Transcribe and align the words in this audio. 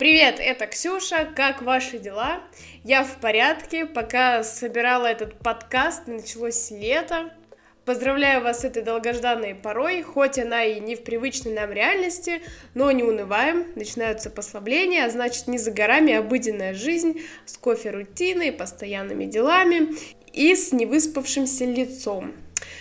Привет, 0.00 0.36
это 0.40 0.66
Ксюша, 0.66 1.28
как 1.36 1.60
ваши 1.60 1.98
дела? 1.98 2.40
Я 2.84 3.04
в 3.04 3.20
порядке, 3.20 3.84
пока 3.84 4.42
собирала 4.42 5.04
этот 5.04 5.38
подкаст, 5.40 6.06
началось 6.06 6.70
лето. 6.70 7.34
Поздравляю 7.84 8.42
вас 8.42 8.62
с 8.62 8.64
этой 8.64 8.82
долгожданной 8.82 9.54
порой, 9.54 10.00
хоть 10.00 10.38
она 10.38 10.64
и 10.64 10.80
не 10.80 10.96
в 10.96 11.02
привычной 11.02 11.52
нам 11.52 11.70
реальности, 11.70 12.40
но 12.72 12.90
не 12.92 13.02
унываем, 13.02 13.66
начинаются 13.74 14.30
послабления, 14.30 15.04
а 15.04 15.10
значит 15.10 15.48
не 15.48 15.58
за 15.58 15.70
горами 15.70 16.14
обыденная 16.14 16.72
жизнь 16.72 17.20
с 17.44 17.58
кофе-рутиной, 17.58 18.52
постоянными 18.52 19.26
делами 19.26 19.90
и 20.32 20.54
с 20.54 20.72
невыспавшимся 20.72 21.66
лицом. 21.66 22.32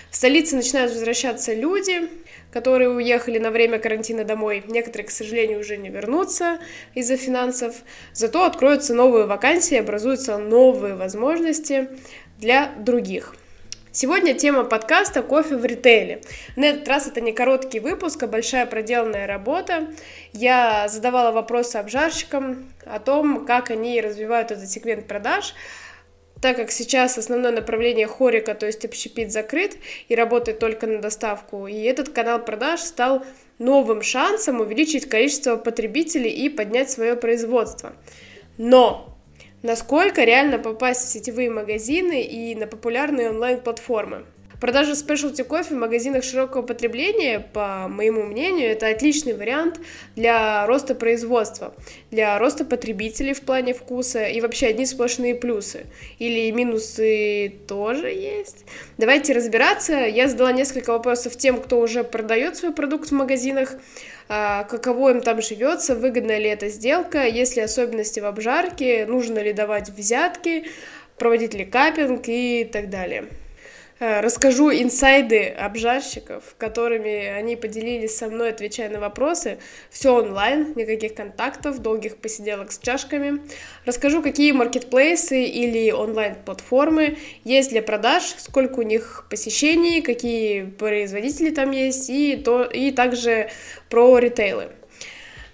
В 0.09 0.15
столице 0.15 0.55
начинают 0.55 0.93
возвращаться 0.93 1.53
люди, 1.53 2.09
которые 2.51 2.89
уехали 2.89 3.37
на 3.39 3.51
время 3.51 3.79
карантина 3.79 4.23
домой. 4.23 4.63
Некоторые, 4.67 5.07
к 5.07 5.11
сожалению, 5.11 5.59
уже 5.59 5.77
не 5.77 5.89
вернутся 5.89 6.59
из-за 6.93 7.17
финансов. 7.17 7.75
Зато 8.13 8.43
откроются 8.45 8.93
новые 8.93 9.25
вакансии, 9.25 9.77
образуются 9.77 10.37
новые 10.37 10.95
возможности 10.95 11.89
для 12.37 12.71
других. 12.77 13.35
Сегодня 13.91 14.35
тема 14.35 14.63
подкаста 14.65 15.23
«Кофе 15.23 15.57
в 15.57 15.65
ритейле». 15.65 16.21
На 16.55 16.65
этот 16.65 16.87
раз 16.87 17.07
это 17.07 17.21
не 17.21 17.31
короткий 17.31 17.79
выпуск, 17.79 18.21
а 18.21 18.27
большая 18.27 18.67
проделанная 18.67 19.25
работа. 19.25 19.87
Я 20.31 20.87
задавала 20.87 21.31
вопросы 21.31 21.77
обжарщикам 21.77 22.71
о 22.85 22.99
том, 22.99 23.47
как 23.47 23.71
они 23.71 23.99
развивают 23.99 24.51
этот 24.51 24.69
сегмент 24.69 25.07
продаж, 25.07 25.55
так 26.41 26.55
как 26.55 26.71
сейчас 26.71 27.17
основное 27.17 27.51
направление 27.51 28.07
хорика, 28.07 28.55
то 28.55 28.65
есть 28.65 28.85
общепит, 28.85 29.31
закрыт 29.31 29.77
и 30.07 30.15
работает 30.15 30.59
только 30.59 30.87
на 30.87 30.99
доставку, 30.99 31.67
и 31.67 31.81
этот 31.81 32.09
канал 32.09 32.43
продаж 32.43 32.81
стал 32.81 33.25
новым 33.57 34.01
шансом 34.01 34.61
увеличить 34.61 35.07
количество 35.07 35.57
потребителей 35.57 36.31
и 36.31 36.49
поднять 36.49 36.89
свое 36.89 37.15
производство. 37.15 37.93
Но 38.57 39.17
насколько 39.63 40.23
реально 40.23 40.59
попасть 40.59 41.07
в 41.07 41.11
сетевые 41.11 41.49
магазины 41.49 42.21
и 42.21 42.55
на 42.55 42.67
популярные 42.67 43.29
онлайн-платформы? 43.29 44.25
Продажа 44.59 44.95
спешлти 44.95 45.41
кофе 45.43 45.73
в 45.73 45.77
магазинах 45.77 46.21
широкого 46.21 46.63
потребления, 46.63 47.39
по 47.53 47.87
моему 47.87 48.23
мнению, 48.23 48.69
это 48.69 48.89
отличный 48.89 49.33
вариант 49.33 49.79
для 50.17 50.67
роста 50.67 50.95
производства, 50.95 51.73
для 52.11 52.37
роста 52.37 52.65
потребителей 52.65 53.33
в 53.33 53.41
плане 53.41 53.73
вкуса 53.73 54.25
и 54.25 54.41
вообще 54.41 54.67
одни 54.67 54.85
сплошные 54.85 55.33
плюсы. 55.33 55.85
Или 56.17 56.51
минусы 56.51 57.53
тоже 57.69 58.07
есть. 58.09 58.65
Давайте 58.97 59.31
разбираться. 59.31 59.93
Я 59.93 60.27
задала 60.27 60.51
несколько 60.51 60.91
вопросов 60.91 61.37
тем, 61.37 61.61
кто 61.61 61.79
уже 61.79 62.03
продает 62.03 62.57
свой 62.57 62.73
продукт 62.73 63.09
в 63.09 63.13
магазинах, 63.13 63.75
а, 64.27 64.65
каково 64.65 65.11
им 65.11 65.21
там 65.21 65.41
живется, 65.41 65.95
выгодна 65.95 66.37
ли 66.37 66.49
эта 66.49 66.67
сделка, 66.67 67.25
есть 67.25 67.55
ли 67.55 67.61
особенности 67.61 68.19
в 68.19 68.25
обжарке, 68.25 69.05
нужно 69.05 69.39
ли 69.39 69.53
давать 69.53 69.89
взятки, 69.89 70.65
проводить 71.17 71.53
ли 71.53 71.63
капинг 71.63 72.23
и 72.27 72.69
так 72.69 72.89
далее. 72.89 73.29
Э, 74.01 74.21
расскажу 74.21 74.71
инсайды 74.71 75.47
обжарщиков, 75.47 76.55
которыми 76.57 77.25
они 77.27 77.57
поделились 77.57 78.15
со 78.15 78.27
мной, 78.27 78.51
отвечая 78.51 78.89
на 78.89 79.01
вопросы. 79.01 79.59
Все 79.89 80.15
онлайн, 80.15 80.71
никаких 80.77 81.15
контактов, 81.15 81.79
долгих 81.79 82.15
посиделок 82.15 82.71
с 82.71 82.79
чашками. 82.79 83.41
Расскажу, 83.85 84.21
какие 84.21 84.53
маркетплейсы 84.53 85.43
или 85.43 85.91
онлайн-платформы 85.91 87.17
есть 87.43 87.71
для 87.71 87.81
продаж, 87.81 88.23
сколько 88.37 88.79
у 88.79 88.83
них 88.83 89.25
посещений, 89.29 90.01
какие 90.01 90.63
производители 90.63 91.49
там 91.49 91.71
есть, 91.71 92.09
и, 92.09 92.37
то, 92.37 92.63
и 92.63 92.91
также 92.91 93.49
про 93.89 94.17
ритейлы. 94.17 94.69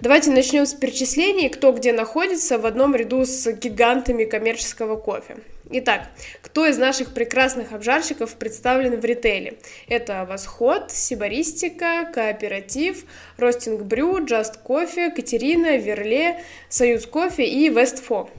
Давайте 0.05 0.29
начнем 0.29 0.67
с 0.67 0.75
перечислений, 0.75 1.49
кто 1.49 1.71
где 1.71 1.91
находится 1.91 2.59
в 2.59 2.67
одном 2.67 2.95
ряду 2.95 3.25
с 3.25 3.51
гигантами 3.53 4.25
коммерческого 4.25 4.97
кофе. 4.97 5.37
Итак, 5.71 6.09
кто 6.43 6.67
из 6.67 6.77
наших 6.77 7.11
прекрасных 7.11 7.73
обжарщиков 7.73 8.35
представлен 8.35 8.99
в 8.99 9.03
ритейле? 9.03 9.57
Это 9.87 10.27
Восход, 10.29 10.91
Сибаристика, 10.91 12.07
Кооператив, 12.13 13.05
Ростинг 13.37 13.81
Брю, 13.81 14.23
Just 14.23 14.61
Кофе, 14.61 15.09
Катерина, 15.09 15.77
Верле, 15.77 16.39
Союз 16.69 17.07
Кофе 17.07 17.47
и 17.47 17.67
Вестфо. 17.69 18.29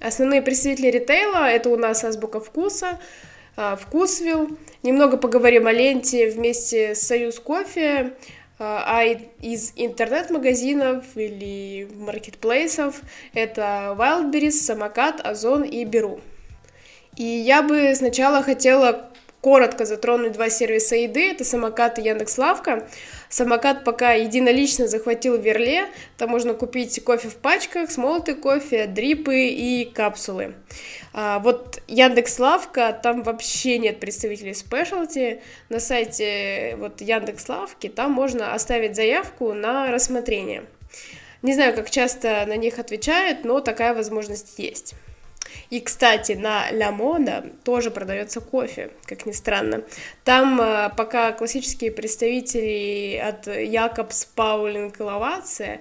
Основные 0.00 0.42
представители 0.42 0.92
ритейла– 0.92 1.50
это 1.50 1.70
у 1.70 1.76
нас 1.76 2.04
Азбука 2.04 2.38
Вкуса, 2.38 3.00
а, 3.56 3.74
Вкусвилл. 3.74 4.56
Немного 4.84 5.16
поговорим 5.16 5.66
о 5.66 5.72
ленте 5.72 6.30
вместе 6.30 6.94
с 6.94 7.00
Союз 7.00 7.40
Кофе, 7.40 8.12
а, 8.58 8.84
а 8.86 9.04
из 9.04 9.72
интернет-магазинов 9.76 11.04
или 11.16 11.88
маркетплейсов 11.94 13.02
это 13.34 13.94
Wildberries, 13.98 14.52
Самокат, 14.52 15.20
Озон 15.24 15.62
и 15.62 15.84
Беру. 15.84 16.20
И 17.16 17.24
я 17.24 17.62
бы 17.62 17.94
сначала 17.94 18.42
хотела 18.42 19.10
коротко 19.46 19.84
затронуть 19.84 20.32
два 20.32 20.50
сервиса 20.50 20.96
еды, 20.96 21.30
это 21.30 21.44
самокат 21.44 22.00
и 22.00 22.02
Яндекс.Лавка. 22.02 22.88
Самокат 23.28 23.84
пока 23.84 24.10
единолично 24.10 24.88
захватил 24.88 25.36
Верле, 25.38 25.86
там 26.18 26.30
можно 26.30 26.52
купить 26.52 27.04
кофе 27.04 27.28
в 27.28 27.36
пачках, 27.36 27.92
смолотый 27.92 28.34
кофе, 28.34 28.86
дрипы 28.86 29.46
и 29.50 29.84
капсулы. 29.84 30.54
А 31.12 31.38
вот 31.38 31.80
Яндекс.Лавка, 31.86 32.92
там 33.00 33.22
вообще 33.22 33.78
нет 33.78 34.00
представителей 34.00 34.52
спешлти, 34.52 35.40
на 35.68 35.78
сайте 35.78 36.74
вот 36.80 37.00
Яндекс.Лавки 37.00 37.88
там 37.88 38.10
можно 38.10 38.52
оставить 38.52 38.96
заявку 38.96 39.52
на 39.52 39.92
рассмотрение. 39.92 40.64
Не 41.42 41.54
знаю, 41.54 41.72
как 41.72 41.88
часто 41.88 42.44
на 42.46 42.56
них 42.56 42.80
отвечают, 42.80 43.44
но 43.44 43.60
такая 43.60 43.94
возможность 43.94 44.58
есть. 44.58 44.96
И, 45.70 45.80
кстати, 45.80 46.32
на 46.32 46.70
Ля 46.70 46.92
Мода 46.92 47.44
тоже 47.64 47.90
продается 47.90 48.40
кофе, 48.40 48.90
как 49.04 49.26
ни 49.26 49.32
странно. 49.32 49.82
Там 50.24 50.60
э, 50.60 50.90
пока 50.96 51.32
классические 51.32 51.90
представители 51.90 53.16
от 53.16 53.46
Якобс, 53.46 54.24
Паулинг 54.26 55.00
и 55.00 55.02
Лавация, 55.02 55.80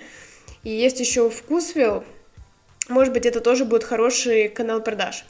и 0.63 0.69
есть 0.69 0.99
еще 0.99 1.29
Вкусвилл, 1.29 2.03
может 2.87 3.13
быть, 3.13 3.25
это 3.25 3.39
тоже 3.39 3.65
будет 3.65 3.83
хороший 3.83 4.47
канал 4.47 4.81
продаж. 4.81 5.25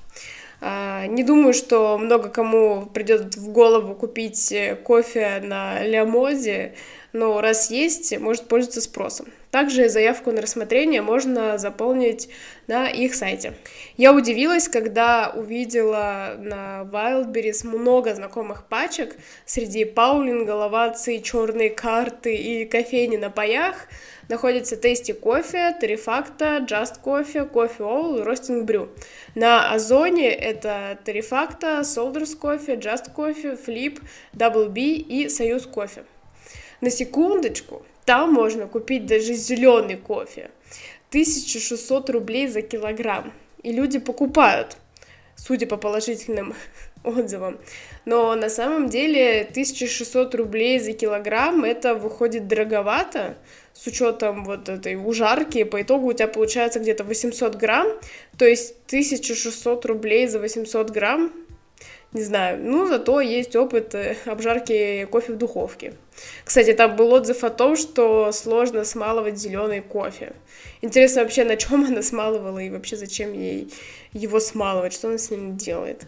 А, 0.61 1.05
не 1.07 1.23
думаю, 1.23 1.53
что 1.53 1.97
много 1.97 2.29
кому 2.29 2.85
придет 2.85 3.35
в 3.35 3.49
голову 3.51 3.95
купить 3.95 4.53
кофе 4.83 5.41
на 5.41 5.81
Ля 5.83 6.05
Моде, 6.05 6.75
но 7.13 7.39
раз 7.39 7.71
есть, 7.71 8.17
может 8.19 8.47
пользоваться 8.47 8.81
спросом. 8.81 9.27
Также 9.55 9.87
заявку 9.87 10.33
на 10.33 10.41
рассмотрение 10.41 11.01
можно 11.01 11.57
заполнить 11.57 12.27
на 12.67 12.89
их 12.89 13.15
сайте. 13.15 13.53
Я 13.95 14.11
удивилась, 14.11 14.67
когда 14.67 15.31
увидела 15.33 16.35
на 16.37 16.81
Wildberries 16.91 17.65
много 17.65 18.13
знакомых 18.13 18.67
пачек 18.67 19.15
среди 19.45 19.85
Паулинга, 19.85 20.51
Лавации, 20.51 21.19
Черной 21.19 21.69
карты 21.69 22.35
и 22.35 22.65
кофейни 22.65 23.15
на 23.15 23.29
паях 23.29 23.87
находится 24.27 24.75
Tasty 24.75 25.13
кофе, 25.13 25.73
Терифакта, 25.79 26.57
Just 26.57 26.99
кофе, 27.01 27.49
Coffee 27.49 27.79
All 27.79 28.19
и 28.19 28.23
Roasting 28.23 28.65
Brew. 28.65 28.89
На 29.35 29.71
Озоне 29.71 30.31
это 30.31 30.99
Терифакта, 31.05 31.79
Soldiers 31.83 32.35
кофе, 32.35 32.73
Just 32.73 33.13
кофе, 33.13 33.51
Flip, 33.51 34.01
Double 34.33 34.67
B 34.67 34.81
и 34.81 35.29
Союз 35.29 35.65
кофе. 35.65 36.03
На 36.81 36.89
секундочку, 36.89 37.85
там 38.05 38.33
можно 38.33 38.67
купить 38.67 39.05
даже 39.05 39.33
зеленый 39.33 39.97
кофе. 39.97 40.51
1600 41.09 42.09
рублей 42.09 42.47
за 42.47 42.61
килограмм. 42.61 43.33
И 43.63 43.71
люди 43.71 43.99
покупают, 43.99 44.77
судя 45.35 45.65
по 45.65 45.77
положительным 45.77 46.53
отзывам. 47.03 47.57
Но 48.05 48.35
на 48.35 48.49
самом 48.49 48.89
деле 48.89 49.41
1600 49.49 50.35
рублей 50.35 50.79
за 50.79 50.93
килограмм 50.93 51.63
это 51.63 51.95
выходит 51.95 52.47
дороговато 52.47 53.37
с 53.73 53.87
учетом 53.87 54.45
вот 54.45 54.69
этой 54.69 54.95
ужарки. 54.95 55.63
По 55.63 55.81
итогу 55.81 56.07
у 56.07 56.13
тебя 56.13 56.27
получается 56.27 56.79
где-то 56.79 57.03
800 57.03 57.55
грамм. 57.55 57.87
То 58.37 58.45
есть 58.45 58.75
1600 58.87 59.85
рублей 59.85 60.27
за 60.27 60.39
800 60.39 60.91
грамм 60.91 61.31
не 62.15 62.23
знаю, 62.23 62.59
ну, 62.63 62.87
зато 62.87 63.19
есть 63.19 63.57
опыт 63.57 63.93
э, 63.93 64.15
обжарки 64.25 65.05
кофе 65.11 65.33
в 65.33 65.37
духовке. 65.37 65.93
Кстати, 66.45 66.71
там 66.71 66.95
был 66.95 67.11
отзыв 67.11 67.43
о 67.43 67.49
том, 67.49 67.75
что 67.75 68.31
сложно 68.31 68.85
смалывать 68.85 69.37
зеленый 69.37 69.81
кофе. 69.81 70.31
Интересно 70.81 71.23
вообще, 71.23 71.43
на 71.43 71.57
чем 71.57 71.83
она 71.83 72.01
смалывала 72.01 72.59
и 72.59 72.69
вообще 72.69 72.95
зачем 72.95 73.33
ей 73.33 73.67
его 74.13 74.39
смалывать, 74.39 74.93
что 74.93 75.09
она 75.09 75.17
с 75.17 75.29
ним 75.29 75.57
делает. 75.57 76.07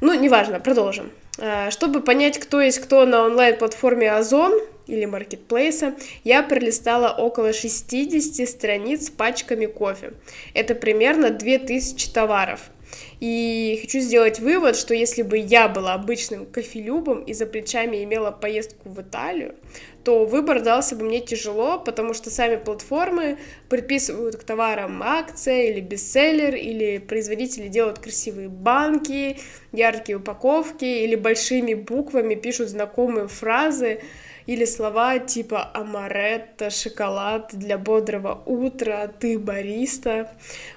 Ну, 0.00 0.14
неважно, 0.14 0.58
продолжим. 0.58 1.12
А, 1.38 1.70
чтобы 1.70 2.00
понять, 2.00 2.40
кто 2.40 2.60
есть 2.60 2.80
кто 2.80 3.06
на 3.06 3.24
онлайн-платформе 3.24 4.12
Озон 4.12 4.52
или 4.88 5.04
маркетплейса, 5.04 5.94
я 6.24 6.42
пролистала 6.42 7.10
около 7.12 7.52
60 7.52 8.48
страниц 8.48 9.06
с 9.06 9.10
пачками 9.10 9.66
кофе. 9.66 10.14
Это 10.54 10.74
примерно 10.74 11.30
2000 11.30 12.10
товаров– 12.10 12.62
И 13.20 13.78
хочу 13.82 14.00
сделать 14.00 14.40
вывод, 14.40 14.76
что 14.76 14.94
если 14.94 15.22
бы 15.22 15.38
я 15.38 15.68
была 15.68 15.94
обычным 15.94 16.46
кофелюбом 16.46 17.22
и 17.22 17.32
за 17.32 17.46
плечами 17.46 18.04
имела 18.04 18.30
поездку 18.30 18.88
в 18.88 19.00
Италию, 19.00 19.54
то 20.04 20.24
выбор 20.24 20.62
дался 20.62 20.94
бы 20.94 21.04
мне 21.04 21.20
тяжело, 21.20 21.78
потому 21.78 22.14
что 22.14 22.30
сами 22.30 22.56
платформы 22.56 23.38
приписывают 23.68 24.36
к 24.36 24.44
товарам 24.44 25.02
акции 25.02 25.70
или 25.70 25.80
бестселлер, 25.80 26.54
или 26.54 26.98
производители 26.98 27.68
делают 27.68 27.98
красивые 27.98 28.48
банки, 28.48 29.38
яркие 29.72 30.18
упаковки, 30.18 30.84
или 30.84 31.16
большими 31.16 31.74
буквами 31.74 32.34
пишут 32.34 32.68
знакомые 32.68 33.26
фразы, 33.26 34.00
или 34.46 34.64
слова 34.64 35.18
типа 35.18 35.70
«Амаретто», 35.74 36.70
«Шоколад 36.70 37.50
для 37.52 37.78
бодрого 37.78 38.42
утра», 38.46 39.08
«Ты 39.08 39.38
бариста». 39.38 40.30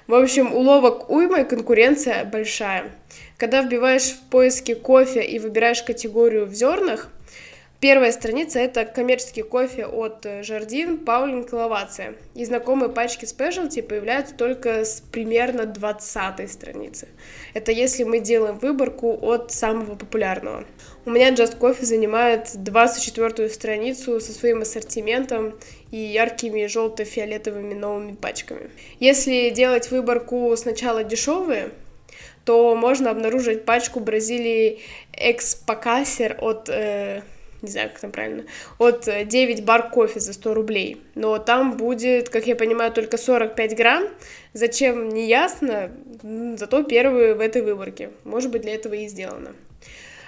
В 0.06 0.14
общем, 0.14 0.52
уловок 0.52 1.08
уйма 1.10 1.40
и 1.40 1.44
конкуренция 1.44 2.24
большая. 2.24 2.90
Когда 3.36 3.62
вбиваешь 3.62 4.10
в 4.10 4.20
поиски 4.30 4.74
кофе 4.74 5.22
и 5.22 5.38
выбираешь 5.38 5.82
категорию 5.82 6.46
в 6.46 6.52
зернах, 6.52 7.08
Первая 7.80 8.12
страница— 8.12 8.58
это 8.60 8.84
коммерческий 8.84 9.40
кофе 9.40 9.86
от 9.86 10.26
Жардин, 10.42 10.98
Паулин, 10.98 11.46
Лавация. 11.50 12.14
И 12.34 12.44
знакомые 12.44 12.90
пачки 12.90 13.24
спешлти 13.24 13.80
появляются 13.80 14.34
только 14.34 14.84
с 14.84 15.02
примерно 15.10 15.64
20 15.64 16.52
страницы. 16.52 17.08
Это 17.54 17.72
если 17.72 18.04
мы 18.04 18.20
делаем 18.20 18.58
выборку 18.58 19.18
от 19.22 19.50
самого 19.52 19.94
популярного. 19.94 20.66
У 21.06 21.10
меня 21.10 21.30
Just 21.30 21.58
Coffee 21.58 21.86
занимает 21.86 22.48
24-ю 22.48 23.48
страницу 23.48 24.20
со 24.20 24.32
своим 24.32 24.60
ассортиментом 24.60 25.58
и 25.90 25.96
яркими 25.96 26.66
желто-фиолетовыми 26.66 27.72
новыми 27.72 28.12
пачками. 28.12 28.68
Если 28.98 29.48
делать 29.48 29.90
выборку 29.90 30.54
сначала 30.54 31.02
дешевые, 31.02 31.70
то 32.44 32.76
можно 32.76 33.10
обнаружить 33.10 33.64
пачку 33.64 34.00
Бразилии 34.00 34.80
Экспокасер 35.14 36.36
от 36.40 36.68
э, 36.68 37.22
не 37.62 37.70
знаю, 37.70 37.90
как 37.90 38.00
там 38.00 38.12
правильно, 38.12 38.44
от 38.78 39.04
9 39.04 39.58
э, 39.58 39.62
бар 39.62 39.90
кофе 39.90 40.20
за 40.20 40.32
100 40.32 40.54
рублей. 40.54 41.02
Но 41.14 41.38
там 41.38 41.76
будет, 41.76 42.28
как 42.28 42.46
я 42.46 42.56
понимаю, 42.56 42.92
только 42.92 43.16
45 43.16 43.76
грамм. 43.76 44.08
Зачем, 44.52 45.08
не 45.08 45.28
ясно, 45.28 45.90
зато 46.56 46.82
первые 46.82 47.34
в 47.34 47.40
этой 47.40 47.62
выборке. 47.62 48.10
Может 48.24 48.50
быть, 48.50 48.62
для 48.62 48.74
этого 48.74 48.94
и 48.94 49.08
сделано. 49.08 49.54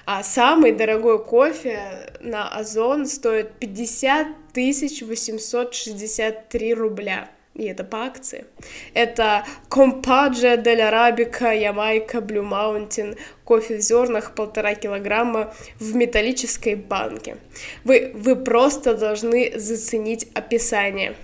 А 0.05 0.23
самый 0.23 0.73
дорогой 0.73 1.25
кофе 1.25 1.79
на 2.21 2.49
Озон 2.49 3.07
стоит 3.07 3.53
50 3.61 4.27
863 4.55 6.75
рубля 6.75 7.31
и 7.55 7.65
это 7.65 7.85
по 7.85 8.05
акции. 8.05 8.47
Это 8.95 9.45
Compagnia 9.69 10.57
Dell'Arabica, 10.57 11.53
Ямайка, 11.53 12.21
Blue 12.21 12.43
Mountain, 12.43 13.17
кофе 13.45 13.77
в 13.77 13.81
зернах 13.81 14.35
полтора 14.35 14.75
килограмма 14.75 15.55
в 15.79 15.95
металлической 15.95 16.75
банке. 16.75 17.37
Вы, 17.85 18.13
вы 18.15 18.37
просто 18.37 18.97
должны 18.97 19.59
заценить 19.59 20.29
описание. 20.35 21.15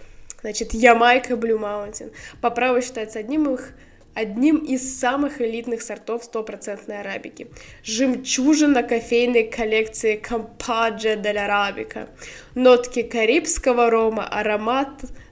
Значит, 0.40 0.75
Ямайка, 0.75 1.36
Blue 1.36 1.58
Mountain. 1.58 2.10
По 2.40 2.50
праву 2.50 2.80
считается 2.82 3.19
одним 3.19 3.52
их 3.52 3.72
одним 4.14 4.56
из 4.56 4.98
самых 4.98 5.40
элитных 5.40 5.80
сортов 5.80 6.25
стопроцентной 6.25 7.00
арабики. 7.00 7.46
Жемчужина 7.84 8.82
кофейной 8.82 9.44
коллекции 9.44 10.16
Compagnia 10.16 11.14
Dell'Arabica. 11.14 12.08
Нотки 12.56 13.02
карибского 13.02 13.90
рома, 13.90 14.26
аромат 14.26 14.88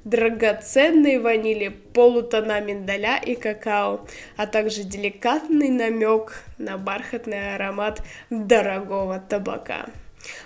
драгоценной 0.06 1.18
ванили, 1.18 1.68
полутона 1.68 2.60
миндаля 2.60 3.18
и 3.18 3.34
какао, 3.34 4.06
а 4.36 4.46
также 4.46 4.84
деликатный 4.84 5.68
намек 5.68 6.44
на 6.58 6.78
бархатный 6.78 7.56
аромат 7.56 8.02
дорогого 8.30 9.18
табака. 9.18 9.86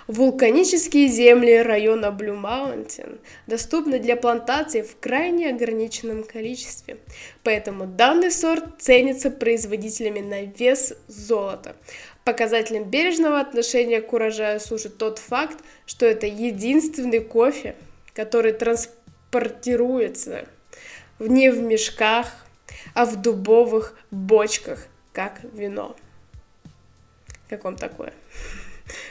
Вулканические 0.07 1.07
земли 1.07 1.57
района 1.57 2.11
Блю 2.11 2.35
Маунтин 2.35 3.19
доступны 3.47 3.99
для 3.99 4.15
плантаций 4.15 4.81
в 4.81 4.99
крайне 4.99 5.49
ограниченном 5.49 6.23
количестве, 6.23 6.97
поэтому 7.43 7.85
данный 7.85 8.31
сорт 8.31 8.63
ценится 8.79 9.31
производителями 9.31 10.19
на 10.19 10.43
вес 10.43 10.93
золота. 11.07 11.75
Показателем 12.23 12.83
бережного 12.83 13.39
отношения 13.39 14.01
к 14.01 14.13
урожаю 14.13 14.59
служит 14.59 14.97
тот 14.97 15.17
факт, 15.17 15.57
что 15.85 16.05
это 16.05 16.27
единственный 16.27 17.19
кофе, 17.19 17.75
который 18.13 18.53
транспортируется 18.53 19.00
портируется 19.31 20.45
не 21.19 21.49
в 21.49 21.59
мешках, 21.61 22.27
а 22.93 23.05
в 23.05 23.21
дубовых 23.21 23.97
бочках, 24.11 24.87
как 25.13 25.41
вино. 25.53 25.95
Как 27.49 27.63
вам 27.63 27.75
такое? 27.75 28.13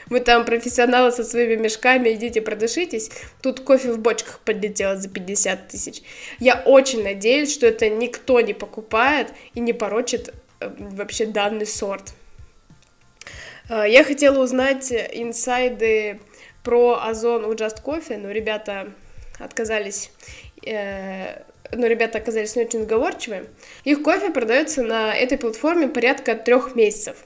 Вы 0.09 0.21
там 0.21 0.45
профессионалы 0.45 1.13
со 1.13 1.25
своими 1.25 1.55
мешками, 1.57 2.13
идите 2.13 2.43
продышитесь. 2.43 3.11
Тут 3.43 3.61
кофе 3.61 3.93
в 3.93 3.99
бочках 3.99 4.41
подлетело 4.41 4.97
за 4.97 5.09
50 5.09 5.69
тысяч. 5.69 6.03
Я 6.39 6.63
очень 6.67 7.03
надеюсь, 7.03 7.53
что 7.53 7.67
это 7.67 7.89
никто 7.89 8.41
не 8.41 8.53
покупает 8.53 9.33
и 9.55 9.61
не 9.61 9.73
порочит 9.73 10.35
э, 10.61 10.71
вообще 10.79 11.27
данный 11.27 11.67
сорт. 11.67 12.13
Э, 13.69 13.85
я 13.89 14.05
хотела 14.05 14.43
узнать 14.43 14.93
инсайды 14.93 16.21
про 16.63 17.01
озон 17.03 17.45
у 17.45 17.53
Just 17.55 17.83
Coffee, 17.83 18.19
но 18.19 18.31
ребята 18.31 18.93
отказались, 19.41 20.11
э, 20.65 21.43
но 21.73 21.87
ребята 21.87 22.19
оказались 22.19 22.57
не 22.57 22.63
очень 22.63 22.83
сговорчивы. 22.83 23.47
Их 23.85 24.03
кофе 24.03 24.31
продается 24.31 24.83
на 24.83 25.15
этой 25.15 25.39
платформе 25.39 25.89
порядка 25.89 26.35
трех 26.35 26.75
месяцев. 26.75 27.17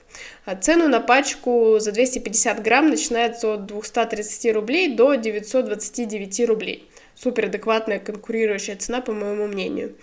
А 0.45 0.55
цену 0.55 0.89
на 0.89 1.01
пачку 1.01 1.79
за 1.79 1.93
250 1.93 2.63
грамм 2.63 2.89
начинается 2.89 3.55
от 3.55 3.67
230 3.67 4.53
рублей 4.53 4.95
до 4.95 5.15
929 5.15 6.47
рублей. 6.47 6.89
Супер 7.15 7.47
адекватная 7.47 7.99
конкурирующая 7.99 8.77
цена, 8.77 9.01
по 9.01 9.13
моему 9.13 9.47
мнению. 9.47 9.97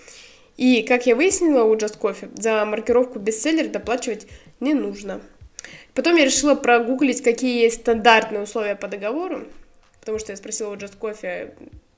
И, 0.57 0.83
как 0.83 1.05
я 1.05 1.15
выяснила 1.15 1.63
у 1.63 1.75
Just 1.75 1.99
Coffee, 1.99 2.29
за 2.39 2.65
маркировку 2.65 3.19
бестселлер 3.19 3.67
доплачивать 3.67 4.27
не 4.59 4.73
нужно. 4.73 5.21
Потом 5.93 6.15
я 6.15 6.25
решила 6.25 6.55
прогуглить, 6.55 7.21
какие 7.21 7.63
есть 7.63 7.81
стандартные 7.81 8.41
условия 8.41 8.75
по 8.75 8.87
договору, 8.87 9.47
потому 9.99 10.19
что 10.19 10.31
я 10.31 10.37
спросила 10.37 10.71
у 10.71 10.75
Just 10.75 10.97
Coffee, 10.99 11.53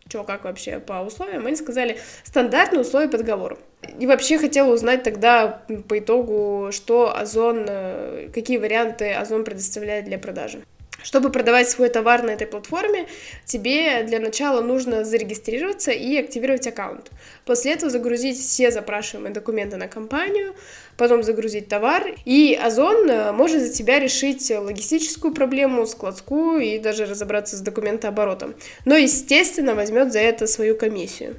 что, 0.08 0.24
как 0.24 0.44
вообще 0.44 0.80
по 0.80 1.04
условиям, 1.04 1.46
они 1.46 1.56
сказали 1.56 1.98
стандартные 2.24 2.82
условия 2.82 3.08
по. 3.08 3.58
И 4.00 4.08
вообще 4.08 4.38
хотела 4.38 4.74
узнать 4.74 5.04
тогда 5.04 5.64
по 5.88 6.00
итогу, 6.00 6.70
что 6.72 7.16
Озон, 7.18 7.66
э, 7.68 8.30
какие 8.34 8.58
варианты 8.58 9.14
Озон 9.14 9.44
предоставляет 9.44 10.06
для 10.06 10.18
продажи. 10.18 10.64
Чтобы 11.04 11.30
продавать 11.30 11.70
свой 11.70 11.90
товар 11.90 12.24
на 12.24 12.32
этой 12.32 12.48
платформе, 12.48 13.08
тебе 13.46 14.04
для 14.04 14.20
начала 14.20 14.62
нужно 14.62 15.04
зарегистрироваться 15.04 15.92
и 15.92 16.18
активировать 16.18 16.66
аккаунт. 16.66 17.12
После 17.46 17.74
этого 17.74 17.92
загрузить 17.92 18.40
все 18.40 18.72
запрашиваемые 18.72 19.34
документы 19.34 19.76
на 19.76 19.88
компанию, 19.90 20.56
потом 20.98 21.22
загрузить 21.22 21.68
товар, 21.68 22.16
и 22.24 22.58
Озон 22.62 23.10
э, 23.10 23.32
может 23.34 23.62
за 23.62 23.74
тебя 23.74 24.00
решить 24.00 24.50
логистическую 24.50 25.34
проблему, 25.34 25.86
складскую 25.86 26.62
и 26.62 26.80
даже 26.80 27.06
разобраться 27.06 27.58
с 27.58 27.60
документооборотом. 27.60 28.56
Но, 28.86 28.96
естественно, 28.96 29.76
возьмет 29.76 30.14
за 30.14 30.20
это 30.20 30.48
свою 30.48 30.78
комиссию. 30.78 31.36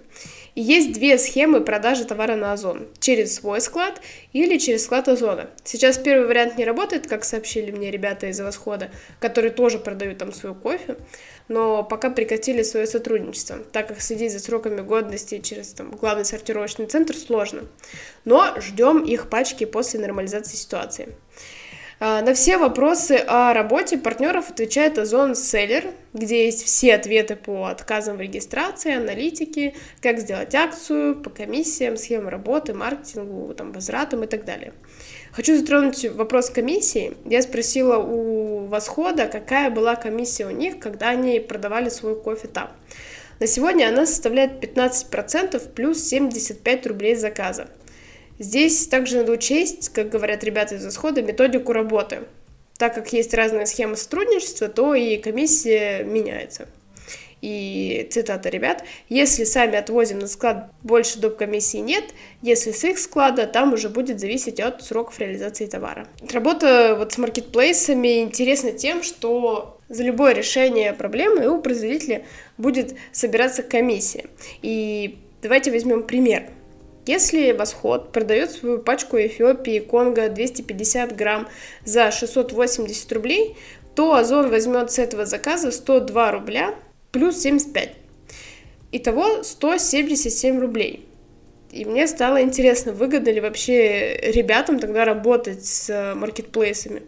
Есть 0.54 0.92
две 0.92 1.18
схемы 1.18 1.62
продажи 1.62 2.04
товара 2.04 2.37
на 2.37 2.52
Озон. 2.52 2.87
Через 3.00 3.34
свой 3.34 3.61
склад 3.61 4.00
или 4.32 4.56
через 4.58 4.84
склад 4.84 5.08
Озона. 5.08 5.50
Сейчас 5.64 5.99
первый 5.99 6.28
вариант 6.28 6.56
не 6.56 6.64
работает, 6.64 7.08
как 7.08 7.25
сообщили 7.25 7.73
мне 7.73 7.90
ребята 7.90 8.28
из 8.28 8.38
Восхода, 8.38 8.92
которые 9.18 9.50
тоже 9.50 9.80
продают 9.80 10.18
там 10.18 10.32
свой 10.32 10.54
кофе, 10.54 10.96
но 11.49 11.82
пока 11.82 12.08
прекратили 12.08 12.62
свое 12.62 12.87
сотрудничество, 12.87 13.58
так 13.73 13.88
как 13.88 14.00
следить 14.00 14.32
за 14.32 14.38
сроками 14.38 14.80
годности 14.80 15.40
через 15.40 15.73
там, 15.73 15.90
главный 15.90 16.25
сортировочный 16.25 16.87
центр 16.87 17.16
сложно. 17.16 17.62
Но 18.25 18.54
ждем 18.61 19.02
их 19.02 19.28
пачки 19.28 19.64
после 19.64 19.99
нормализации 19.99 20.56
ситуации. 20.56 21.08
А, 22.06 22.20
на 22.20 22.34
все 22.34 22.58
вопросы 22.58 23.12
о 23.26 23.54
работе 23.54 23.96
партнеров 23.96 24.50
отвечает 24.50 24.99
Озон 24.99 25.32
Seller, 25.32 25.94
где 26.12 26.44
есть 26.44 26.62
все 26.62 26.96
ответы 26.96 27.34
по 27.34 27.64
отказам 27.64 28.18
в 28.18 28.20
регистрации, 28.20 28.94
аналитике, 28.94 29.73
как 30.02 30.18
сделать 30.18 30.54
акцию, 30.54 31.16
по 31.16 31.30
комиссиям, 31.30 31.96
схемам 31.96 32.28
работы, 32.28 32.75
маркетингу, 32.75 33.54
там, 33.54 33.73
возвратам 33.73 34.23
и 34.23 34.26
так 34.26 34.44
далее. 34.44 34.75
Хочу 35.32 35.56
затронуть 35.56 36.04
вопрос 36.11 36.50
комиссии. 36.50 37.14
Я 37.25 37.40
спросила 37.40 37.96
у 37.96 38.66
Восхода, 38.66 39.26
какая 39.26 39.70
была 39.70 39.96
комиссия 39.96 40.44
у 40.44 40.50
них, 40.50 40.78
когда 40.80 41.08
они 41.08 41.40
продавали 41.40 41.88
свой 41.88 42.20
кофе 42.20 42.49
там. 42.49 42.68
На 43.40 43.46
сегодня 43.46 43.88
она 43.88 44.04
составляет 44.04 44.62
15% 44.62 45.73
плюс 45.73 46.02
75 46.02 46.87
рублей 46.87 47.14
заказа. 47.14 47.68
Здесь 48.38 48.87
также 48.88 49.19
надо 49.19 49.33
учесть, 49.33 49.91
как 49.91 50.09
говорят 50.09 50.45
ребята 50.45 50.75
из 50.76 50.87
исхода, 50.87 51.23
методику 51.23 51.73
работы. 51.73 52.21
Так 52.79 52.95
как 52.95 53.12
есть 53.12 53.33
разные 53.35 53.67
схемы 53.67 53.97
сотрудничества, 53.97 54.69
то 54.69 54.95
и 54.95 55.17
комиссия 55.19 56.03
меняется. 56.03 56.69
И 57.45 58.09
цитата 58.11 58.49
ребят, 58.49 58.85
если 59.11 59.45
сами 59.45 59.76
отвозим 59.76 60.19
на 60.19 60.29
склад, 60.29 60.71
больше 60.83 61.19
доп. 61.19 61.37
комиссии 61.37 61.76
нет, 61.76 62.05
если 62.41 62.71
с 62.71 62.83
их 62.85 62.99
склада, 62.99 63.47
там 63.47 63.75
уже 63.75 63.91
будет 63.91 64.19
зависеть 64.19 64.61
от 64.61 64.83
сроков 64.83 65.21
реализации 65.21 65.67
товара. 65.67 66.09
Работа 66.33 66.97
вот 66.99 67.12
с 67.12 67.19
маркетплейсами 67.19 68.23
интересна 68.23 68.73
тем, 68.73 69.03
что 69.03 69.79
за 69.91 70.05
любое 70.05 70.33
решение 70.33 70.95
проблемы 70.95 71.47
у 71.49 71.61
производителя 71.61 72.25
будет 72.57 72.95
собираться 73.12 73.62
комиссия. 73.62 74.25
И 74.62 75.19
давайте 75.43 75.71
возьмем 75.71 76.05
пример. 76.05 76.49
Если 77.06 77.52
Восход 77.52 78.12
продает 78.12 78.50
свою 78.50 78.78
пачку 78.78 79.18
Эфиопии 79.18 79.78
Конго 79.78 80.28
250 80.28 81.14
грамм 81.14 81.49
за 81.84 82.11
680 82.11 83.12
рублей, 83.12 83.56
то 83.94 84.14
Озон 84.14 84.49
возьмет 84.49 84.90
с 84.90 84.99
этого 84.99 85.26
заказа 85.26 85.70
102 85.70 86.32
рубля 86.32 86.75
плюс 87.12 87.38
75. 87.38 87.92
Итого 88.92 89.42
177 89.42 90.58
рублей. 90.58 91.06
И 91.70 91.84
мне 91.84 92.06
стало 92.06 92.40
интересно, 92.42 92.92
выгодно 92.92 93.30
ли 93.30 93.40
вообще 93.40 94.16
ребятам 94.16 94.78
тогда 94.78 95.04
работать 95.04 95.64
с 95.64 96.14
маркетплейсами. 96.14 97.02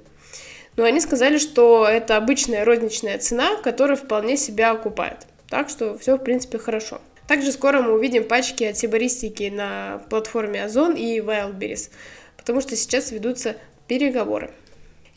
Но 0.76 0.84
они 0.84 1.00
сказали, 1.00 1.38
что 1.38 1.86
это 1.88 2.16
обычная 2.16 2.64
розничная 2.64 3.18
цена, 3.18 3.56
которая 3.62 3.96
вполне 3.96 4.36
себя 4.36 4.72
окупает. 4.72 5.26
Так 5.48 5.70
что 5.70 5.96
все, 5.96 6.16
в 6.16 6.22
принципе, 6.22 6.58
хорошо. 6.58 7.00
Также 7.26 7.52
скоро 7.52 7.80
мы 7.80 7.92
увидим 7.92 8.24
пачки 8.24 8.64
от 8.64 8.76
сибаристики 8.76 9.50
на 9.54 10.02
платформе 10.10 10.64
Озон 10.64 10.94
и 10.94 11.18
Wildberries, 11.18 11.90
потому 12.36 12.60
что 12.60 12.76
сейчас 12.76 13.10
ведутся 13.10 13.56
переговоры. 13.88 14.50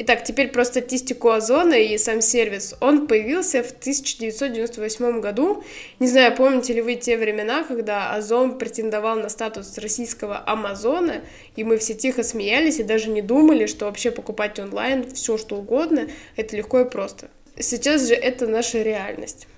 Итак, 0.01 0.23
теперь 0.23 0.47
про 0.47 0.63
статистику 0.63 1.29
Озона 1.29 1.73
и 1.73 1.97
сам 1.97 2.21
сервис. 2.21 2.73
Он 2.79 3.05
появился 3.05 3.61
в 3.61 3.71
1998 3.71 5.19
году. 5.19 5.61
Не 5.99 6.07
знаю, 6.07 6.33
помните 6.37 6.71
ли 6.71 6.81
вы 6.81 6.95
те 6.95 7.17
времена, 7.17 7.65
когда 7.65 8.13
Озон 8.13 8.57
претендовал 8.57 9.19
на 9.19 9.27
статус 9.27 9.77
российского 9.77 10.41
Амазона, 10.47 11.21
и 11.57 11.65
мы 11.65 11.77
все 11.77 11.95
тихо 11.95 12.23
смеялись 12.23 12.79
и 12.79 12.83
даже 12.83 13.09
не 13.09 13.21
думали, 13.21 13.65
что 13.65 13.87
вообще 13.87 14.09
покупать 14.09 14.57
онлайн 14.57 15.05
все 15.13 15.37
что 15.37 15.57
угодно, 15.57 16.07
это 16.37 16.55
легко 16.55 16.79
и 16.79 16.89
просто. 16.89 17.29
Сейчас 17.59 18.07
же 18.07 18.13
это 18.13 18.47
наша 18.47 18.81
реальность. 18.81 19.48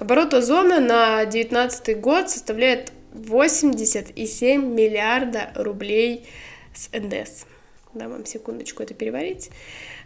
Оборот 0.00 0.32
Озона 0.32 0.80
на 0.80 1.26
2019 1.26 2.00
год 2.00 2.30
составляет 2.30 2.90
87 3.12 4.74
миллиарда 4.74 5.50
рублей 5.54 6.26
с 6.74 6.88
НДС. 6.98 7.44
Дам 7.92 8.12
вам 8.12 8.24
секундочку 8.24 8.82
это 8.82 8.94
переварить. 8.94 9.50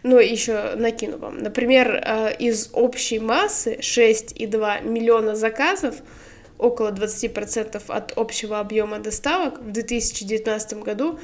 Ну, 0.03 0.19
еще 0.19 0.75
накину 0.75 1.17
вам. 1.17 1.37
Например, 1.37 2.03
э, 2.05 2.35
из 2.39 2.71
общей 2.73 3.19
массы 3.19 3.77
6,2 3.79 4.81
миллиона 4.81 5.33
заказов, 5.33 5.95
около 6.57 6.91
20% 6.91 7.81
от 7.87 8.17
общего 8.17 8.59
объема 8.59 8.99
доставок 8.99 9.59
в 9.59 9.71
2019 9.71 10.83
году 10.83 11.19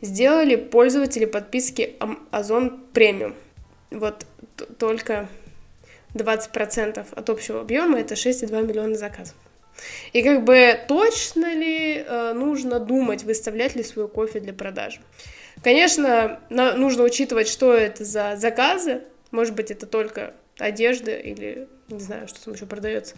сделали 0.00 0.56
пользователи 0.56 1.26
подписки 1.26 1.96
Озон 2.30 2.84
Премиум. 2.94 3.34
Вот 3.90 4.24
только 4.78 5.28
20% 6.14 7.06
от 7.14 7.30
общего 7.30 7.60
объема 7.60 7.98
это 7.98 8.14
6,2 8.14 8.66
миллиона 8.66 8.94
заказов. 8.94 9.34
И 10.12 10.22
как 10.22 10.44
бы 10.44 10.78
точно 10.86 11.54
ли 11.54 11.96
э, 11.96 12.32
нужно 12.32 12.78
думать, 12.78 13.24
выставлять 13.24 13.74
ли 13.74 13.82
свой 13.82 14.08
кофе 14.08 14.40
для 14.40 14.52
продажи? 14.52 15.00
Конечно, 15.62 16.40
на, 16.50 16.74
нужно 16.74 17.02
учитывать, 17.02 17.48
что 17.48 17.74
это 17.74 18.04
за 18.04 18.36
заказы. 18.36 19.02
Может 19.30 19.54
быть, 19.54 19.70
это 19.70 19.86
только 19.86 20.34
одежда 20.58 21.12
или 21.16 21.68
не 21.88 21.98
знаю, 21.98 22.28
что 22.28 22.42
там 22.44 22.54
еще 22.54 22.66
продается. 22.66 23.16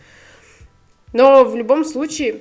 Но 1.13 1.45
в 1.45 1.57
любом 1.57 1.85
случае, 1.85 2.41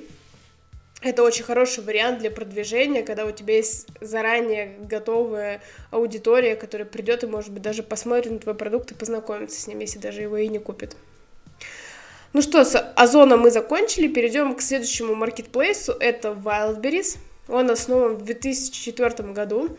это 1.02 1.22
очень 1.22 1.44
хороший 1.44 1.84
вариант 1.84 2.20
для 2.20 2.30
продвижения, 2.30 3.02
когда 3.02 3.26
у 3.26 3.30
тебя 3.30 3.56
есть 3.56 3.86
заранее 4.00 4.76
готовая 4.80 5.60
аудитория, 5.90 6.56
которая 6.56 6.86
придет 6.86 7.22
и, 7.22 7.26
может 7.26 7.52
быть, 7.52 7.62
даже 7.62 7.82
посмотрит 7.82 8.32
на 8.32 8.38
твой 8.38 8.54
продукт 8.54 8.90
и 8.92 8.94
познакомится 8.94 9.60
с 9.60 9.66
ним, 9.66 9.80
если 9.80 9.98
даже 9.98 10.22
его 10.22 10.36
и 10.36 10.48
не 10.48 10.58
купит. 10.58 10.96
Ну 12.32 12.42
что, 12.42 12.64
с 12.64 12.78
Озоном 12.96 13.40
мы 13.40 13.50
закончили, 13.50 14.08
перейдем 14.08 14.54
к 14.54 14.62
следующему 14.62 15.14
маркетплейсу, 15.14 15.92
это 15.92 16.30
Wildberries. 16.30 17.18
Он 17.48 17.70
основан 17.70 18.16
в 18.16 18.24
2004 18.24 19.32
году. 19.32 19.76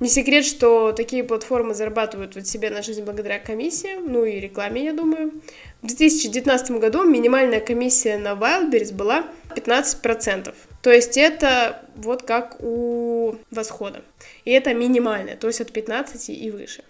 Не 0.00 0.08
секрет, 0.08 0.44
что 0.44 0.92
такие 0.92 1.22
платформы 1.22 1.74
зарабатывают 1.74 2.34
вот 2.34 2.46
себе 2.46 2.70
на 2.70 2.82
жизнь 2.82 3.04
благодаря 3.04 3.38
комиссиям, 3.38 4.10
ну 4.10 4.24
и 4.24 4.40
рекламе, 4.40 4.86
я 4.86 4.92
думаю. 4.92 5.32
В 5.82 5.88
2019 5.88 6.78
году 6.78 7.02
минимальная 7.02 7.60
комиссия 7.60 8.16
на 8.16 8.34
Wildberries 8.34 8.94
была 8.94 9.28
15%. 9.50 10.54
То 10.80 10.92
есть 10.92 11.16
это 11.16 11.84
вот 11.96 12.22
как 12.22 12.58
у 12.60 13.34
Восхода. 13.50 14.04
И 14.44 14.52
это 14.52 14.74
минимальная, 14.74 15.36
то 15.36 15.48
есть 15.48 15.60
от 15.60 15.72
15 15.72 16.30
и 16.30 16.52
выше. 16.52 16.84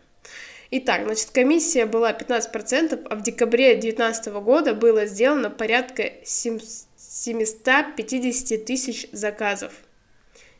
Итак, 0.70 1.04
значит, 1.04 1.30
комиссия 1.30 1.86
была 1.86 2.12
15%, 2.12 3.06
а 3.08 3.14
в 3.14 3.22
декабре 3.22 3.76
2019 3.76 4.26
года 4.34 4.74
было 4.74 5.06
сделано 5.06 5.48
порядка 5.48 6.12
750 6.24 8.64
тысяч 8.66 9.08
заказов. 9.10 9.72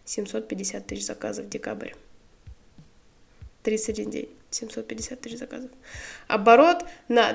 750 0.07 0.87
тысяч 0.87 1.05
заказов 1.05 1.45
в 1.47 1.51
декабре. 1.51 1.95
31 3.63 4.11
день, 4.11 4.29
750 4.51 5.21
тысяч 5.21 5.39
заказов. 5.39 5.71
Оборот 6.29 6.87
на 7.09 7.35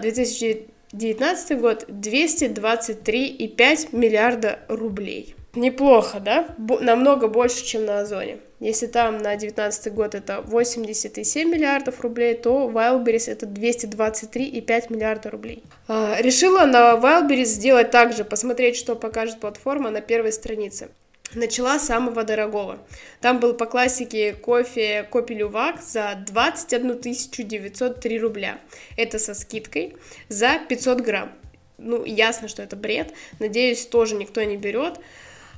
2019 0.92 1.60
год 1.60 1.86
223,5 1.90 3.90
миллиарда 3.92 4.60
рублей. 4.70 5.36
Неплохо, 5.54 6.20
да? 6.20 6.48
Б- 6.58 6.80
намного 6.80 7.28
больше, 7.28 7.66
чем 7.66 7.86
на 7.86 8.02
Озоне. 8.02 8.38
Если 8.60 8.88
там 8.88 9.18
на 9.18 9.36
2019 9.36 9.94
год 9.94 10.16
это 10.16 10.42
87 10.42 11.50
миллиардов 11.50 12.02
рублей, 12.02 12.34
то 12.36 12.72
Wildberries 12.74 13.32
это 13.32 13.46
223,5 13.46 14.94
миллиарда 14.94 15.30
рублей. 15.30 15.62
А, 15.88 16.16
решила 16.20 16.66
на 16.66 16.96
Wildberries 16.96 17.46
сделать 17.46 17.92
также, 17.92 18.24
посмотреть, 18.24 18.76
что 18.76 18.96
покажет 18.96 19.40
платформа 19.40 19.92
на 19.92 20.02
первой 20.02 20.32
странице 20.32 20.90
начала 21.34 21.80
с 21.80 21.88
самого 21.88 22.24
дорогого. 22.24 22.80
Там 23.22 23.40
был 23.40 23.54
по 23.54 23.66
классике 23.66 24.34
кофе 24.34 25.04
Копи 25.10 25.34
Лювак 25.34 25.82
за 25.82 26.18
21 26.26 27.00
903 27.00 28.20
рубля. 28.20 28.60
Это 28.96 29.20
со 29.20 29.34
скидкой 29.34 29.96
за 30.30 30.60
500 30.68 31.02
грамм. 31.02 31.32
Ну, 31.78 32.04
ясно, 32.06 32.48
что 32.48 32.64
это 32.64 32.76
бред. 32.76 33.14
Надеюсь, 33.40 33.86
тоже 33.86 34.16
никто 34.16 34.44
не 34.44 34.58
берет. 34.58 35.00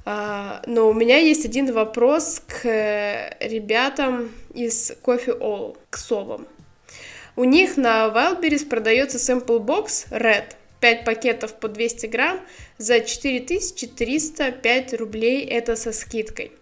А, 0.06 0.62
но 0.66 0.90
у 0.90 0.94
меня 0.94 1.18
есть 1.18 1.46
один 1.46 1.72
вопрос 1.72 2.42
к 2.46 2.66
ребятам 3.40 4.32
из 4.54 4.92
Coffee 5.04 5.38
All, 5.40 5.78
к 5.90 5.98
совам. 5.98 6.48
У 7.36 7.46
них 7.46 7.78
на 7.78 8.08
Wildberries 8.08 8.68
продается 8.68 9.18
box 9.36 10.10
Red, 10.10 10.56
5 10.80 11.06
пакетов 11.06 11.60
по 11.60 11.68
200 11.68 12.08
грамм 12.08 12.40
за 12.78 13.02
4305 13.02 14.94
рублей, 14.94 15.46
это 15.46 15.76
со 15.76 15.92
скидкой. 15.92 16.54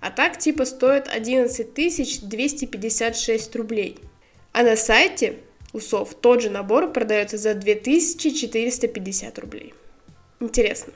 А 0.00 0.10
так 0.10 0.36
типа 0.38 0.64
стоит 0.64 1.06
11256 1.08 3.56
рублей. 3.56 3.98
А 4.52 4.62
на 4.62 4.76
сайте 4.76 5.36
усов 5.72 6.14
тот 6.14 6.42
же 6.42 6.50
набор 6.50 6.92
продается 6.92 7.38
за 7.38 7.54
2450 7.54 9.38
рублей. 9.38 9.72
Интересно. 10.40 10.92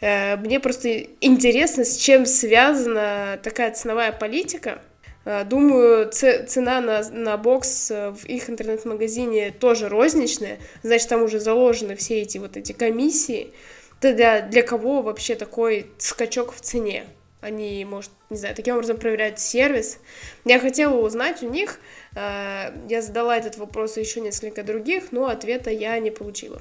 Э, 0.00 0.36
мне 0.36 0.60
просто 0.60 1.08
интересно, 1.20 1.84
с 1.84 1.96
чем 1.96 2.24
связана 2.26 3.40
такая 3.42 3.72
ценовая 3.72 4.12
политика– 4.12 4.80
думаю, 5.24 6.10
цена 6.10 6.80
на, 6.80 7.02
на 7.10 7.36
бокс 7.36 7.90
э, 7.90 8.10
в 8.10 8.26
их 8.26 8.50
интернет-магазине 8.50 9.52
тоже 9.52 9.88
розничная, 9.88 10.58
значит, 10.82 11.08
там 11.08 11.22
уже 11.22 11.40
заложены 11.40 11.96
все 11.96 12.20
эти 12.20 12.36
вот 12.38 12.56
эти 12.56 12.72
комиссии. 12.72 13.52
Тогда 14.00 14.42
для 14.42 14.62
кого 14.62 15.00
вообще 15.00 15.34
такой 15.34 15.86
скачок 15.96 16.52
в 16.52 16.60
цене? 16.60 17.06
Они, 17.40 17.84
может, 17.84 18.10
не 18.28 18.36
знаю, 18.36 18.54
таким 18.54 18.74
образом 18.74 18.98
проверяют 18.98 19.38
сервис. 19.38 19.98
Я 20.44 20.58
хотела 20.58 20.94
узнать 20.94 21.42
у 21.42 21.48
них, 21.48 21.80
э, 22.14 22.74
я 22.88 23.00
задала 23.02 23.36
этот 23.36 23.56
вопрос 23.56 23.96
еще 23.96 24.20
несколько 24.20 24.62
других, 24.62 25.10
но 25.10 25.28
ответа 25.28 25.70
я 25.70 25.98
не 26.00 26.10
получила. 26.10 26.60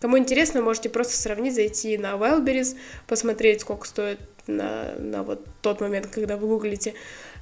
Кому 0.00 0.18
интересно, 0.18 0.62
можете 0.62 0.88
просто 0.88 1.16
сравнить, 1.16 1.54
зайти 1.54 1.96
на 1.98 2.12
Wildberries, 2.14 2.76
посмотреть, 3.06 3.62
сколько 3.62 3.86
стоит 3.86 4.20
на, 4.46 4.94
на 4.98 5.22
вот 5.22 5.44
тот 5.62 5.80
момент, 5.80 6.08
когда 6.08 6.36
вы 6.36 6.48
гуглите 6.48 6.94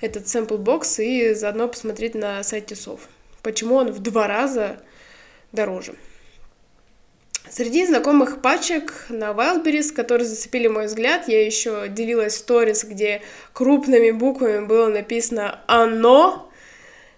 этот 0.02 0.24
sample 0.24 0.58
бокс 0.58 0.98
и 0.98 1.32
заодно 1.32 1.68
посмотреть 1.68 2.14
на 2.14 2.42
сайте 2.42 2.76
СОВ. 2.76 3.00
Почему 3.42 3.76
он 3.76 3.90
в 3.90 4.00
два 4.00 4.26
раза 4.26 4.82
дороже. 5.52 5.94
Среди 7.48 7.86
знакомых 7.86 8.40
пачек 8.40 9.06
на 9.08 9.30
Wildberries, 9.30 9.92
которые 9.92 10.26
зацепили 10.26 10.68
мой 10.68 10.86
взгляд, 10.86 11.28
я 11.28 11.44
еще 11.44 11.86
делилась 11.88 12.36
сторис, 12.36 12.84
где 12.84 13.20
крупными 13.52 14.10
буквами 14.10 14.64
было 14.64 14.88
написано 14.88 15.60
«Оно», 15.66 16.50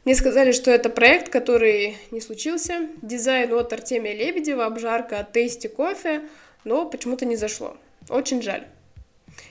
Мне 0.05 0.15
сказали, 0.15 0.53
что 0.53 0.71
это 0.71 0.91
проект, 0.91 1.31
который 1.31 1.97
не 2.11 2.21
случился. 2.21 2.89
Дизайн 3.01 3.55
от 3.55 3.73
Артемия 3.73 4.15
Лебедева, 4.15 4.67
обжарка 4.67 5.21
от 5.21 5.35
Tasty 5.35 5.69
кофе, 5.69 6.23
но 6.65 6.85
почему-то 6.85 7.25
не 7.25 7.37
зашло. 7.37 7.77
Очень 8.11 8.43
жаль. 8.43 8.67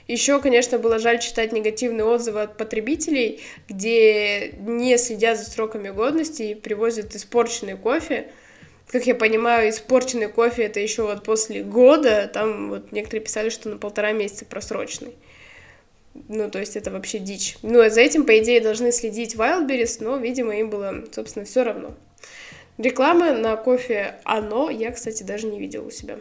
Еще, 0.06 0.38
конечно, 0.40 0.78
было 0.78 0.98
жаль 0.98 1.18
читать 1.18 1.52
негативные 1.52 2.04
отзывы 2.04 2.42
от 2.42 2.56
потребителей, 2.56 3.40
где 3.68 4.52
не 4.58 4.98
следят 4.98 5.38
за 5.38 5.50
сроками 5.50 5.88
годности 5.88 6.42
и 6.42 6.54
привозят 6.54 7.14
испорченный 7.14 7.76
кофе. 7.76 8.30
Как 8.88 9.06
я 9.06 9.14
понимаю, 9.14 9.70
испорченный 9.70 10.28
кофе 10.28 10.64
это 10.64 10.78
еще 10.78 11.04
вот 11.04 11.24
после 11.24 11.62
года, 11.62 12.30
там 12.32 12.68
вот 12.68 12.92
некоторые 12.92 13.24
писали, 13.24 13.48
что 13.48 13.70
на 13.70 13.78
полтора 13.78 14.12
месяца 14.12 14.44
просроченный. 14.44 15.14
Ну, 16.28 16.50
то 16.50 16.60
есть 16.60 16.76
это 16.76 16.90
вообще 16.90 17.18
дичь. 17.18 17.56
Ну, 17.62 17.80
а 17.80 17.90
за 17.90 18.02
этим, 18.02 18.24
по 18.24 18.38
идее, 18.38 18.60
должны 18.60 18.92
следить 18.92 19.34
Wildberries, 19.34 19.96
но, 20.00 20.16
видимо, 20.18 20.54
им 20.54 20.70
было, 20.70 21.04
собственно, 21.12 21.44
все 21.44 21.64
равно. 21.64 21.94
Рекламы 22.78 23.32
на 23.32 23.56
кофе 23.56 24.16
«Оно» 24.24 24.70
я, 24.70 24.92
кстати, 24.92 25.22
даже 25.22 25.46
не 25.46 25.58
видела 25.58 25.86
у 25.86 25.90
себя. 25.90 26.18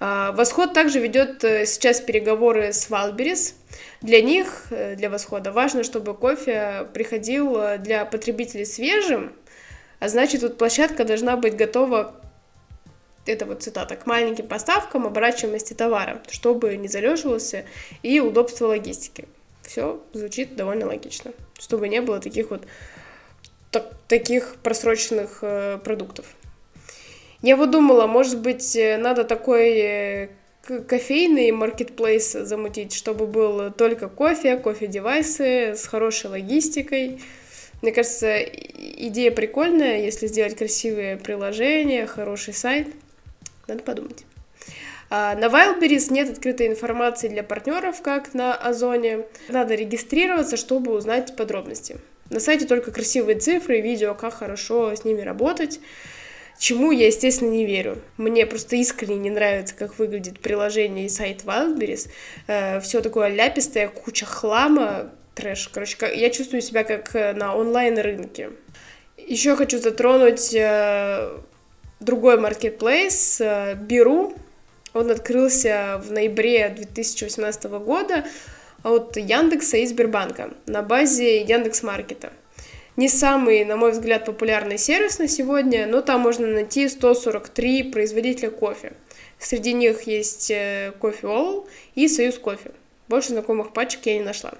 А, 0.00 0.32
Восход 0.32 0.72
также 0.72 0.98
ведет 0.98 1.44
э, 1.44 1.66
сейчас 1.66 2.00
переговоры 2.00 2.72
с 2.72 2.88
Wildberries. 2.88 3.54
Для 4.00 4.22
них, 4.22 4.68
э, 4.70 4.96
для 4.96 5.10
Восхода, 5.10 5.52
важно, 5.52 5.84
чтобы 5.84 6.14
кофе 6.14 6.88
приходил 6.94 7.56
э, 7.58 7.78
для 7.78 8.06
потребителей 8.06 8.64
свежим, 8.64 9.32
а 9.98 10.08
значит, 10.08 10.42
вот 10.42 10.56
площадка 10.56 11.04
должна 11.04 11.36
быть 11.36 11.54
готова 11.54 12.14
это 13.26 13.44
вот 13.44 13.62
цитата, 13.62 13.96
к 13.96 14.06
маленьким 14.06 14.48
поставкам 14.48 15.06
оборачиваемости 15.06 15.74
товара, 15.74 16.22
чтобы 16.30 16.76
не 16.76 16.88
залеживался 16.88 17.66
и 18.02 18.18
удобство 18.18 18.68
логистики. 18.68 19.28
Все 19.62 20.02
звучит 20.14 20.56
довольно 20.56 20.86
логично, 20.86 21.32
чтобы 21.58 21.88
не 21.88 22.00
было 22.00 22.18
таких 22.18 22.50
вот 22.50 22.62
так, 23.70 23.92
таких 24.08 24.56
просроченных 24.62 25.40
э, 25.42 25.78
продуктов. 25.84 26.24
Я 27.42 27.56
вот 27.56 27.70
думала, 27.70 28.06
может 28.06 28.40
быть, 28.40 28.76
э, 28.76 28.96
надо 28.98 29.24
такой 29.24 29.78
э, 29.78 30.28
кофейный 30.86 31.50
маркетплейс 31.52 32.32
замутить, 32.32 32.92
чтобы 32.92 33.26
был 33.26 33.70
только 33.70 34.08
кофе, 34.08 34.56
кофе-девайсы 34.56 35.74
с 35.74 35.86
хорошей 35.86 36.30
логистикой. 36.30 37.20
Мне 37.82 37.92
кажется, 37.92 38.42
идея 38.42 39.30
прикольная, 39.30 40.02
если 40.02 40.26
сделать 40.26 40.56
красивые 40.56 41.16
приложения, 41.16 42.06
хороший 42.06 42.54
сайт– 42.54 42.88
надо 43.70 43.82
подумать. 43.84 44.24
А, 45.08 45.34
на 45.34 45.46
Wildberries 45.46 46.12
нет 46.12 46.30
открытой 46.30 46.66
информации 46.66 47.28
для 47.28 47.42
партнеров, 47.42 48.02
как 48.02 48.34
на 48.34 48.54
Озоне. 48.54 49.26
Надо 49.48 49.74
регистрироваться, 49.74 50.56
чтобы 50.56 50.92
узнать 50.92 51.34
подробности. 51.36 51.98
На 52.28 52.38
сайте 52.38 52.66
только 52.66 52.92
красивые 52.92 53.38
цифры 53.38 53.80
видео, 53.80 54.14
как 54.14 54.34
хорошо 54.34 54.94
с 54.94 55.04
ними 55.04 55.22
работать. 55.22 55.80
Чему 56.60 56.92
я, 56.92 57.06
естественно, 57.06 57.48
не 57.48 57.64
верю. 57.64 58.02
Мне 58.18 58.44
просто 58.44 58.76
искренне 58.76 59.16
не 59.16 59.30
нравится, 59.30 59.74
как 59.74 59.98
выглядит 59.98 60.40
приложение 60.40 61.06
и 61.06 61.08
сайт 61.08 61.42
Wildberries. 61.44 62.10
Э, 62.48 62.80
все 62.80 63.00
такое 63.00 63.28
ляпистое, 63.28 63.88
куча 63.88 64.26
хлама, 64.26 65.10
трэш. 65.34 65.68
Короче, 65.68 65.96
я 66.14 66.28
чувствую 66.28 66.60
себя 66.60 66.84
как 66.84 67.16
э, 67.16 67.32
на 67.32 67.56
онлайн-рынке. 67.56 68.50
Еще 69.16 69.56
хочу 69.56 69.78
затронуть 69.78 70.52
э, 70.52 71.30
другой 71.98 72.38
маркетплейс, 72.38 73.40
э, 73.40 73.74
Беру. 73.76 74.34
Он 74.92 75.10
открылся 75.10 75.98
в 76.04 76.12
ноябре 76.12 76.68
2018 76.68 77.64
года 77.64 78.26
от 78.82 79.16
Яндекса 79.16 79.78
и 79.78 79.86
Сбербанка 79.86 80.50
на 80.66 80.82
базе 80.82 81.40
Яндекс 81.40 81.82
Маркета. 81.82 82.34
Не 83.00 83.08
самый, 83.08 83.64
на 83.64 83.76
мой 83.78 83.92
взгляд, 83.92 84.26
популярный 84.26 84.76
сервис 84.76 85.18
на 85.18 85.26
сегодня, 85.26 85.86
но 85.86 86.02
там 86.02 86.20
можно 86.20 86.46
найти 86.46 86.86
143 86.86 87.84
производителя 87.84 88.50
кофе. 88.50 88.92
Среди 89.38 89.72
них 89.72 90.02
есть 90.02 90.50
э, 90.50 90.92
Кофе 90.98 91.26
All 91.26 91.66
и 91.94 92.08
Союз 92.08 92.38
Кофе. 92.38 92.72
Больше 93.08 93.30
знакомых 93.30 93.72
пачек 93.72 94.04
я 94.04 94.18
не 94.18 94.22
нашла. 94.22 94.52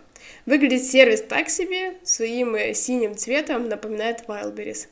Выглядит 0.47 0.83
сервис 0.85 1.21
так 1.21 1.51
себе, 1.51 1.99
своим 2.03 2.55
э, 2.55 2.73
синим 2.73 3.15
цветом 3.15 3.69
напоминает 3.69 4.25
Wildberries. 4.27 4.87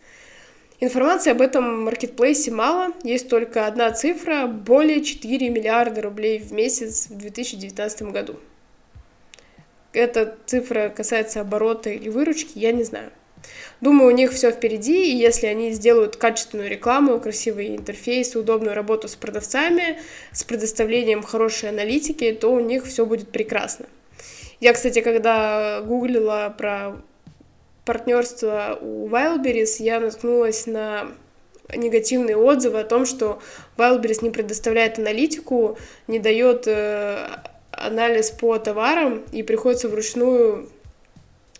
Информации 0.80 1.30
об 1.30 1.40
этом 1.40 1.84
маркетплейсе 1.84 2.50
мало, 2.50 2.92
есть 3.02 3.30
только 3.30 3.66
одна 3.66 3.90
цифра– 3.92 4.46
более 4.46 5.02
4 5.02 5.48
миллиарда 5.48 6.02
рублей 6.02 6.38
в 6.38 6.52
месяц 6.52 7.06
в 7.08 7.16
2019 7.16 8.02
году. 8.12 8.36
Эта 9.94 10.36
цифра 10.44 10.90
касается 10.94 11.40
оборота 11.40 11.88
или 11.88 12.10
выручки, 12.10 12.58
я 12.58 12.72
не 12.72 12.84
знаю. 12.84 13.10
Думаю, 13.80 14.08
у 14.08 14.14
них 14.14 14.32
все 14.32 14.50
впереди, 14.50 15.12
и 15.12 15.16
если 15.16 15.46
они 15.46 15.72
сделают 15.72 16.16
качественную 16.16 16.68
рекламу, 16.68 17.20
красивый 17.20 17.76
интерфейс, 17.76 18.34
удобную 18.34 18.74
работу 18.74 19.08
с 19.08 19.14
продавцами, 19.14 19.98
с 20.32 20.44
предоставлением 20.44 21.22
хорошей 21.22 21.68
аналитики, 21.68 22.32
то 22.32 22.52
у 22.52 22.60
них 22.60 22.86
все 22.86 23.06
будет 23.06 23.28
прекрасно. 23.30 23.86
Я, 24.60 24.72
кстати, 24.72 25.00
когда 25.00 25.80
гуглила 25.82 26.52
про 26.56 26.96
партнерства 27.84 28.78
у 28.80 29.08
Wildberries 29.08 29.76
я 29.78 30.00
наткнулась 30.00 30.66
на 30.66 31.08
негативные 31.74 32.36
отзывы 32.36 32.80
о 32.80 32.84
том, 32.84 33.06
что 33.06 33.40
Wildberries 33.76 34.22
не 34.22 34.30
предоставляет 34.30 34.98
аналитику, 34.98 35.78
не 36.06 36.18
дает 36.18 36.66
э, 36.66 37.28
анализ 37.70 38.30
по 38.30 38.58
товарам, 38.58 39.22
и 39.32 39.42
приходится 39.42 39.88
вручную 39.88 40.68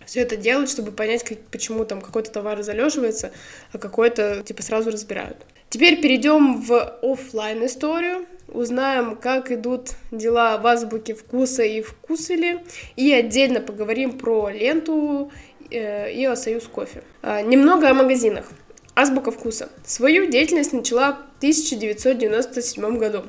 все 0.09 0.23
это 0.23 0.37
делать, 0.37 0.69
чтобы 0.69 0.91
понять, 0.91 1.23
как, 1.23 1.39
почему 1.53 1.85
там 1.85 2.01
какой-то 2.01 2.33
товар 2.33 2.63
залеживается, 2.63 3.31
а 3.73 3.79
какой-то 3.79 4.43
типа 4.43 4.63
сразу 4.63 4.91
разбирают. 4.91 5.37
Теперь 5.71 6.01
перейдем 6.01 6.61
в 6.61 6.99
офлайн 7.03 7.65
историю, 7.67 8.27
узнаем, 8.49 9.15
как 9.15 9.53
идут 9.53 9.91
дела 10.11 10.59
в 10.59 10.67
азбуке 10.67 11.15
вкуса 11.15 11.63
и 11.63 11.83
вкусвели, 11.83 12.65
и 12.97 13.13
отдельно 13.13 13.61
поговорим 13.61 14.19
про 14.19 14.49
ленту 14.49 15.31
Э, 15.71 16.11
и 16.11 16.25
о 16.25 16.37
Союз 16.37 16.65
кофе. 16.67 17.03
А, 17.23 17.43
немного 17.43 17.91
о 17.91 17.95
магазинах. 17.95 18.47
Азбука 18.95 19.31
вкуса. 19.31 19.69
Свою 19.85 20.31
деятельность 20.31 20.73
начала 20.73 21.13
в 21.13 21.39
1997 21.39 22.99
году. 22.99 23.25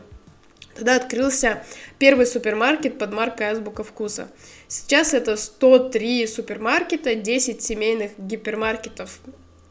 Тогда 0.74 0.96
открылся 0.96 1.64
первый 1.98 2.26
супермаркет 2.26 2.98
под 2.98 3.12
маркой 3.14 3.50
Азбука 3.50 3.84
вкуса. 3.84 4.30
Сейчас 4.70 5.16
это 5.16 5.36
103 5.36 6.28
супермаркета, 6.28 7.16
10 7.16 7.62
семейных 7.62 8.12
гипермаркетов 8.20 9.20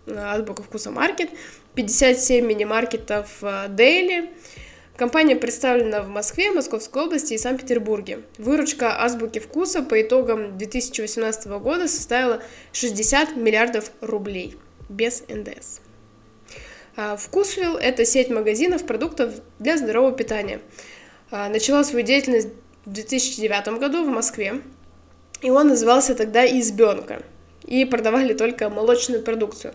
Азбука 0.08 0.64
вкуса 0.64 0.90
маркет, 0.90 1.30
57 1.74 2.44
мини-маркетов 2.44 3.42
Дейли, 3.68 4.30
Компания 4.96 5.36
представлена 5.36 6.02
в 6.02 6.08
Москве, 6.08 6.50
Московской 6.50 7.04
области 7.04 7.32
и 7.32 7.38
Санкт-Петербурге. 7.38 8.22
Выручка 8.36 9.00
Азбуки 9.00 9.38
вкуса 9.38 9.80
по 9.84 10.02
итогам 10.02 10.58
2018 10.58 11.46
года 11.60 11.86
составила 11.86 12.42
60 12.72 13.36
миллиардов 13.36 13.92
рублей 14.00 14.56
без 14.88 15.22
НДС. 15.28 15.78
А, 16.96 17.16
Вкусвилл– 17.16 17.76
это 17.80 18.04
сеть 18.04 18.30
магазинов 18.30 18.84
продуктов 18.84 19.34
для 19.60 19.76
здорового 19.76 20.10
питания. 20.10 20.60
А, 21.30 21.48
начала 21.48 21.84
свою 21.84 22.04
деятельность 22.04 22.48
в 22.84 22.90
2009 22.90 23.78
году 23.78 24.04
в 24.04 24.08
Москве, 24.08 24.62
и 25.42 25.50
он 25.50 25.68
назывался 25.68 26.14
тогда 26.14 26.44
«Избенка», 26.46 27.22
и 27.68 27.84
продавали 27.84 28.32
только 28.32 28.70
молочную 28.70 29.22
продукцию. 29.22 29.74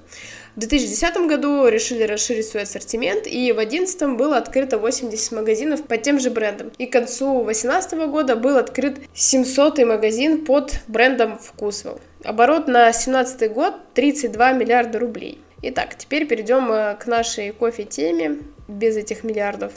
В 0.55 0.59
2010 0.59 1.27
году 1.27 1.67
решили 1.67 2.03
расширить 2.03 2.47
свой 2.47 2.63
ассортимент, 2.63 3.27
и 3.27 3.51
в 3.51 3.55
2011 3.55 4.17
было 4.17 4.37
открыто 4.37 4.77
80 4.77 5.31
магазинов 5.31 5.83
под 5.83 6.01
тем 6.01 6.19
же 6.19 6.29
брендом. 6.29 6.71
И 6.77 6.87
к 6.87 6.91
концу 6.91 7.43
2018 7.43 7.93
года 8.09 8.35
был 8.35 8.57
открыт 8.57 8.97
700 9.13 9.79
магазин 9.85 10.43
под 10.43 10.79
брендом 10.87 11.37
Вкусвелл. 11.37 12.01
Оборот 12.23 12.67
на 12.67 12.85
2017 12.85 13.51
год 13.53 13.75
32 13.93 14.53
миллиарда 14.53 14.99
рублей. 14.99 15.39
Итак, 15.61 15.95
теперь 15.97 16.27
перейдем 16.27 16.71
э, 16.71 16.95
к 16.95 17.05
нашей 17.07 17.51
кофе-теме 17.51 18.39
без 18.67 18.97
этих 18.97 19.23
миллиардов. 19.23 19.71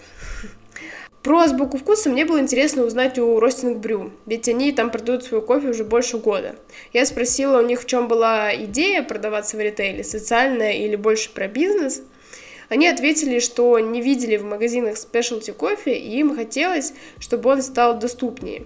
Про 1.27 1.41
азбуку 1.41 1.77
вкуса 1.77 2.09
мне 2.09 2.25
было 2.25 2.39
интересно 2.39 2.85
узнать 2.85 3.19
у 3.19 3.41
Ростинг 3.41 3.79
Брю, 3.79 4.13
ведь 4.27 4.49
они 4.49 4.71
там 4.71 4.93
продают 4.93 5.25
свой 5.25 5.43
кофе 5.43 5.71
уже 5.71 5.83
больше 5.83 6.19
года. 6.19 6.55
Я 6.93 7.05
спросила 7.05 7.59
у 7.59 7.67
них, 7.67 7.83
в 7.83 7.87
чем 7.87 8.07
была 8.07 8.55
идея 8.55 9.03
продаваться 9.03 9.57
в 9.57 9.61
ритейле, 9.61 10.05
социальная 10.05 10.75
или 10.75 10.95
больше 10.95 11.35
про 11.35 11.49
бизнес. 11.49 12.03
Они 12.69 12.87
ответили, 12.87 13.41
что 13.41 13.77
не 13.81 14.01
видели 14.01 14.37
в 14.37 14.45
магазинах 14.45 14.97
спешлти 14.99 15.51
кофе, 15.51 15.99
и 15.99 16.17
им 16.17 16.37
хотелось, 16.37 16.95
чтобы 17.19 17.51
он 17.51 17.63
стал 17.63 17.99
доступнее. 17.99 18.65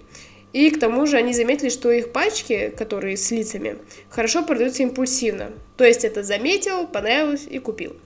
И 0.53 0.71
к 0.71 0.81
тому 0.81 1.07
же 1.07 1.17
они 1.17 1.33
заметили, 1.33 1.69
что 1.69 1.91
их 1.91 2.13
пачки, 2.13 2.73
которые 2.77 3.17
с 3.17 3.31
лицами, 3.31 3.79
хорошо 4.09 4.43
продаются 4.43 4.83
импульсивно. 4.83 5.53
То 5.77 5.85
есть 5.85 6.05
это 6.05 6.23
заметил, 6.23 6.87
понравилось 6.87 7.47
и 7.49 7.59
купил. 7.59 7.97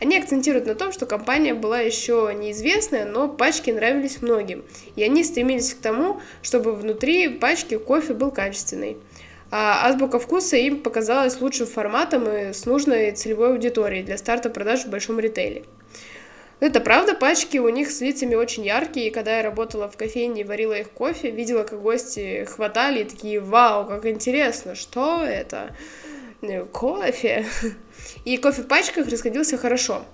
Они 0.00 0.18
акцентируют 0.18 0.66
на 0.66 0.74
том, 0.74 0.92
что 0.92 1.06
компания 1.06 1.54
была 1.54 1.80
еще 1.80 2.30
неизвестная, 2.38 3.06
но 3.06 3.28
пачки 3.28 3.70
нравились 3.70 4.20
многим. 4.20 4.64
И 4.96 5.02
они 5.02 5.24
стремились 5.24 5.72
к 5.72 5.78
тому, 5.78 6.20
чтобы 6.42 6.74
внутри 6.74 7.28
пачки 7.28 7.78
кофе 7.78 8.12
был 8.12 8.30
качественный. 8.30 8.98
А 9.50 9.86
Азбука 9.86 10.18
вкуса 10.18 10.56
им 10.56 10.80
показалась 10.80 11.40
лучшим 11.40 11.66
форматом 11.66 12.28
и 12.28 12.52
с 12.52 12.66
нужной 12.66 13.12
целевой 13.12 13.52
аудиторией 13.52 14.02
для 14.02 14.18
старта 14.18 14.50
продаж 14.50 14.84
в 14.84 14.90
большом 14.90 15.20
ритейле. 15.20 15.64
Это 16.60 16.80
правда, 16.80 17.14
пачки 17.14 17.58
у 17.58 17.68
них 17.68 17.90
с 17.90 18.00
лицами 18.00 18.34
очень 18.34 18.64
яркие, 18.64 19.08
и 19.08 19.10
когда 19.10 19.36
я 19.38 19.42
работала 19.42 19.88
в 19.88 19.96
кофейне 19.96 20.42
и 20.42 20.44
варила 20.44 20.74
их 20.74 20.90
кофе, 20.90 21.30
видела, 21.30 21.64
как 21.64 21.82
гости 21.82 22.44
хватали 22.44 23.00
и 23.00 23.04
такие, 23.04 23.40
вау, 23.40 23.86
как 23.86 24.06
интересно, 24.06 24.74
что 24.74 25.24
это? 25.24 25.74
«Э, 26.48 26.64
кофе. 26.64 27.46
И 28.24 28.36
кофе 28.36 28.62
в 28.62 28.66
пачках 28.66 29.08
расходился 29.08 29.56
хорошо. 29.56 30.04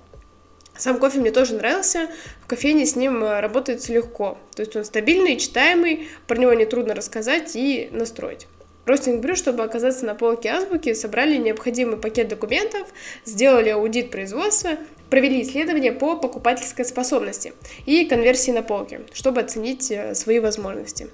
Сам 0.77 0.99
кофе 0.99 1.19
мне 1.19 1.31
тоже 1.31 1.55
нравился, 1.55 2.09
в 2.43 2.47
кофейне 2.47 2.87
с 2.87 2.97
ним 2.97 3.23
э, 3.25 3.41
работается 3.41 3.93
легко. 3.93 4.39
То 4.55 4.63
есть 4.63 4.77
он 4.77 4.85
стабильный, 4.85 5.37
читаемый, 5.37 6.09
про 6.27 6.39
него 6.39 6.53
нетрудно 6.55 6.95
рассказать 6.95 7.57
и 7.57 7.89
настроить. 7.93 8.47
Ростинг 8.87 9.21
Брю, 9.21 9.37
чтобы 9.37 9.63
оказаться 9.63 10.07
на 10.07 10.15
полке 10.15 10.49
азбуки, 10.49 10.95
собрали 10.95 11.37
необходимый 11.37 11.99
пакет 11.99 12.29
документов, 12.29 12.89
сделали 13.25 13.69
аудит 13.69 14.11
производства, 14.11 14.71
провели 15.11 15.43
исследования 15.43 15.93
по 15.93 16.17
покупательской 16.17 16.85
способности 16.85 17.53
и 17.85 18.07
конверсии 18.07 18.53
на 18.53 18.63
полке, 18.63 19.01
чтобы 19.13 19.41
оценить 19.41 19.91
э, 19.91 20.15
свои 20.15 20.39
возможности. 20.39 21.09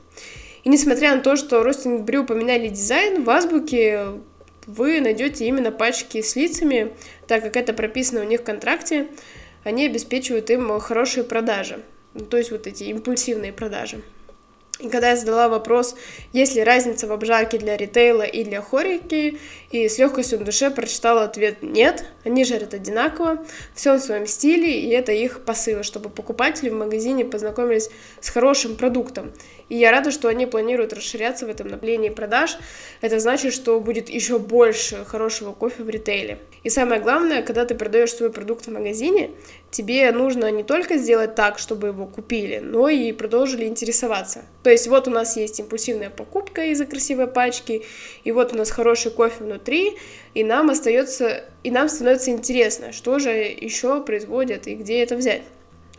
И 0.65 0.69
несмотря 0.69 1.15
на 1.15 1.23
то, 1.23 1.37
что 1.37 1.63
Ростинг 1.63 2.03
Брю 2.03 2.25
поменяли 2.25 2.69
дизайн, 2.69 3.25
в 3.25 3.31
азбуке 3.31 4.07
вы 4.67 5.01
найдете 5.01 5.47
именно 5.47 5.71
пачки 5.71 6.21
с 6.21 6.37
лицами, 6.37 6.93
так 7.27 7.43
как 7.43 7.57
это 7.57 7.73
прописано 7.73 8.21
у 8.21 8.25
них 8.25 8.41
в 8.41 8.45
контракте, 8.45 9.09
они 9.65 9.87
обеспечивают 9.87 10.51
им 10.51 10.79
хорошие 10.79 11.25
продажи, 11.25 11.83
то 12.31 12.37
есть 12.37 12.51
вот 12.51 12.67
эти 12.67 12.85
импульсивные 12.85 13.53
продажи. 13.53 14.03
И 14.79 14.91
когда 14.91 15.11
я 15.11 15.17
задала 15.17 15.49
вопрос, 15.49 15.97
есть 16.35 16.55
ли 16.55 16.63
разница 16.63 17.07
в 17.07 17.13
обжарке 17.13 17.57
для 17.57 17.79
ритейла 17.79 18.25
и 18.25 18.45
для 18.45 18.61
хорики, 18.61 19.39
и 19.71 19.89
с 19.89 19.99
легкостью 19.99 20.39
на 20.39 20.45
душе 20.45 20.71
прочитала 20.71 21.25
ответ 21.25 21.63
«нет», 21.63 22.05
они 22.25 22.45
жарят 22.45 22.75
одинаково, 22.75 23.45
все 23.75 23.97
в 23.97 24.01
своем 24.01 24.27
стиле, 24.27 24.81
и 24.81 24.91
это 24.91 25.13
их 25.13 25.45
посыл, 25.45 25.83
чтобы 25.83 26.11
покупатели 26.11 26.69
в 26.69 26.75
магазине 26.75 27.25
познакомились 27.25 27.89
с 28.21 28.29
хорошим 28.29 28.77
продуктом. 28.77 29.33
И 29.69 29.77
я 29.77 29.91
рада, 29.91 30.11
что 30.11 30.29
они 30.29 30.47
планируют 30.47 30.93
расширяться 30.93 31.47
в 31.47 31.49
этом 31.49 31.69
направлении 31.69 32.09
продаж. 32.09 32.57
Это 33.01 33.19
значит, 33.19 33.53
что 33.53 33.81
будет 33.81 34.09
еще 34.09 34.39
больше 34.39 35.05
хорошего 35.05 35.53
кофе 35.53 35.83
в 35.83 35.91
ритейле. 35.91 36.39
И 36.63 36.71
самое 36.71 37.01
главное, 37.01 37.43
когда 37.43 37.65
ты 37.65 37.75
продаешь 37.75 38.13
свой 38.13 38.31
продукт 38.31 38.67
в 38.67 38.73
магазине, 38.73 39.31
тебе 39.71 40.11
нужно 40.13 40.51
не 40.51 40.63
только 40.63 40.97
сделать 40.97 41.35
так, 41.35 41.59
чтобы 41.59 41.89
его 41.89 42.07
купили, 42.07 42.59
но 42.59 42.89
и 42.89 43.13
продолжили 43.13 43.67
интересоваться. 43.67 44.45
То 44.63 44.71
есть 44.71 44.87
вот 44.89 45.09
у 45.09 45.11
нас 45.11 45.37
есть 45.37 45.59
импульсивная 45.61 46.11
покупка 46.11 46.65
из-за 46.67 46.87
красивой 46.87 47.27
пачки, 47.27 47.85
и 48.25 48.33
вот 48.33 48.53
у 48.53 48.57
нас 48.57 48.71
хороший 48.71 49.11
кофе 49.11 49.45
внутри, 49.45 49.97
и 50.35 50.45
нам 50.45 50.71
остается, 50.71 51.45
и 51.63 51.71
нам 51.71 51.89
становится 51.89 52.31
интересно, 52.31 52.93
что 52.93 53.19
же 53.19 53.31
еще 53.31 54.03
производят 54.03 54.67
и 54.67 54.75
где 54.75 55.03
это 55.03 55.17
взять. 55.17 55.43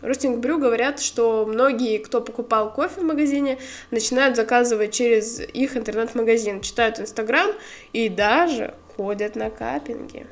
Ростинг 0.02 0.38
Брю 0.38 0.60
говорят, 0.60 1.00
что 1.00 1.46
многие, 1.48 1.98
кто 1.98 2.22
покупал 2.22 2.72
кофе 2.72 3.02
в 3.02 3.04
магазине, 3.04 3.58
начинают 3.90 4.36
заказывать 4.36 4.94
через 4.94 5.40
их 5.40 5.76
интернет-магазин, 5.76 6.62
читают 6.62 7.00
Инстаграм 7.00 7.50
и 7.94 8.08
даже 8.08 8.76
ходят 8.96 9.36
на 9.36 9.50
капинги. 9.50 10.28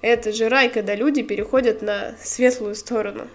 Это 0.00 0.32
же 0.32 0.48
рай, 0.48 0.70
когда 0.70 0.94
люди 0.94 1.22
переходят 1.22 1.82
на 1.82 2.14
светлую 2.22 2.74
сторону. 2.74 3.26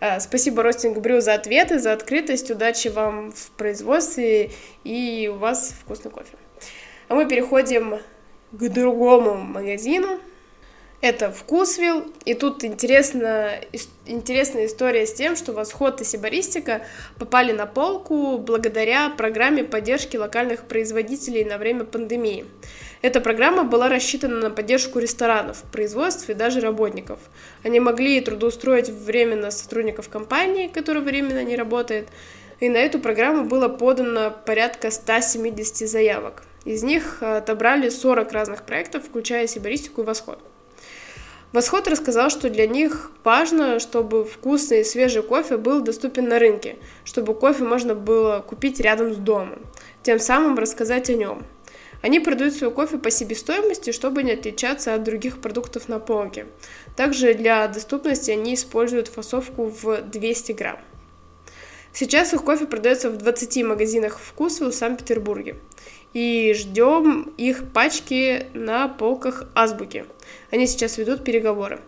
А, 0.00 0.20
спасибо 0.20 0.62
Ростинг 0.62 0.98
Брю 0.98 1.20
за 1.20 1.34
ответы, 1.34 1.78
за 1.78 1.92
открытость, 1.92 2.50
удачи 2.50 2.88
вам 2.88 3.32
в 3.32 3.50
производстве 3.52 4.50
и 4.84 5.30
у 5.32 5.38
вас 5.38 5.74
вкусный 5.80 6.10
кофе. 6.10 6.36
А 7.08 7.14
мы 7.14 7.26
переходим 7.28 7.98
к 8.52 8.68
другому 8.68 9.34
магазину, 9.34 10.20
это 11.00 11.30
Вкусвилл, 11.30 12.04
и 12.24 12.32
тут 12.34 12.64
интересно, 12.64 13.50
интересная 14.06 14.66
история 14.66 15.06
с 15.06 15.12
тем, 15.12 15.36
что 15.36 15.52
Восход 15.52 16.00
и 16.00 16.04
Сибаристика 16.04 16.82
попали 17.18 17.52
на 17.52 17.66
полку 17.66 18.38
благодаря 18.38 19.10
программе 19.10 19.64
поддержки 19.64 20.16
локальных 20.16 20.64
производителей 20.64 21.44
на 21.44 21.58
время 21.58 21.84
пандемии. 21.84 22.46
Эта 23.02 23.20
программа 23.20 23.64
была 23.64 23.90
рассчитана 23.90 24.40
на 24.40 24.50
поддержку 24.50 24.98
ресторанов, 24.98 25.62
производств 25.70 26.30
и 26.30 26.34
даже 26.34 26.60
работников. 26.60 27.18
Они 27.62 27.80
могли 27.80 28.18
трудоустроить 28.22 28.88
временно 28.88 29.50
сотрудников 29.50 30.08
компании, 30.08 30.68
которая 30.68 31.04
временно 31.04 31.44
не 31.44 31.54
работает, 31.54 32.08
и 32.60 32.70
на 32.70 32.78
эту 32.78 32.98
программу 32.98 33.44
было 33.44 33.68
подано 33.68 34.34
порядка 34.46 34.90
170 34.90 35.86
заявок. 35.86 36.44
Из 36.64 36.82
них 36.82 37.22
отобрали 37.22 37.90
40 37.90 38.32
разных 38.32 38.62
проектов, 38.64 39.04
включая 39.04 39.46
Сибаристику 39.46 40.00
и 40.00 40.04
Восход. 40.04 40.38
Восход 41.54 41.86
рассказал, 41.86 42.30
что 42.30 42.50
для 42.50 42.66
них 42.66 43.12
важно, 43.22 43.78
чтобы 43.78 44.24
вкусный 44.24 44.80
и 44.80 44.84
свежий 44.84 45.22
кофе 45.22 45.56
был 45.56 45.82
доступен 45.82 46.28
на 46.28 46.40
рынке, 46.40 46.78
чтобы 47.04 47.32
кофе 47.32 47.62
можно 47.62 47.94
было 47.94 48.40
купить 48.40 48.80
рядом 48.80 49.14
с 49.14 49.16
домом, 49.18 49.60
тем 50.02 50.18
самым 50.18 50.58
рассказать 50.58 51.10
о 51.10 51.14
нем. 51.14 51.46
Они 52.02 52.18
продают 52.18 52.54
свой 52.54 52.72
кофе 52.72 52.98
по 52.98 53.08
себестоимости, 53.08 53.92
чтобы 53.92 54.24
не 54.24 54.32
отличаться 54.32 54.94
от 54.94 55.04
других 55.04 55.40
продуктов 55.40 55.88
на 55.88 56.00
полке. 56.00 56.46
Также 56.96 57.34
для 57.34 57.68
доступности 57.68 58.32
они 58.32 58.54
используют 58.54 59.06
фасовку 59.06 59.66
в 59.66 60.02
200 60.02 60.50
грамм. 60.50 60.80
Сейчас 61.92 62.34
их 62.34 62.42
кофе 62.42 62.66
продается 62.66 63.10
в 63.10 63.16
20 63.16 63.62
магазинах 63.62 64.18
вкуса 64.18 64.64
в 64.64 64.72
Санкт-Петербурге 64.72 65.54
и 66.14 66.54
ждем 66.56 67.34
их 67.36 67.70
пачки 67.72 68.46
на 68.54 68.88
полках 68.88 69.46
азбуки. 69.54 70.06
Они 70.50 70.66
сейчас 70.66 70.96
ведут 70.96 71.24
переговоры. 71.24 71.80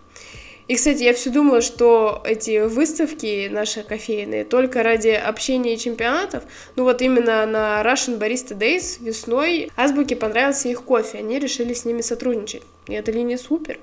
И, 0.69 0.75
кстати, 0.75 1.05
я 1.05 1.15
все 1.15 1.31
думала, 1.31 1.61
что 1.61 2.23
эти 2.25 2.67
выставки 2.67 3.47
наши 3.49 3.85
кофейные 3.85 4.45
только 4.45 4.83
ради 4.83 5.11
общения 5.11 5.75
и 5.75 5.79
чемпионатов. 5.79 6.43
Ну 6.75 6.83
вот 6.83 7.03
именно 7.03 7.47
на 7.47 7.83
Russian 7.85 8.19
Barista 8.19 8.59
Days 8.59 9.01
весной 9.01 9.71
Азбуке 9.77 10.17
понравился 10.17 10.69
их 10.69 10.83
кофе, 10.83 11.19
они 11.19 11.39
решили 11.39 11.73
с 11.73 11.85
ними 11.85 12.01
сотрудничать. 12.01 12.65
И 12.89 12.95
эта 12.95 13.13
линия 13.13 13.37
супер. 13.37 13.79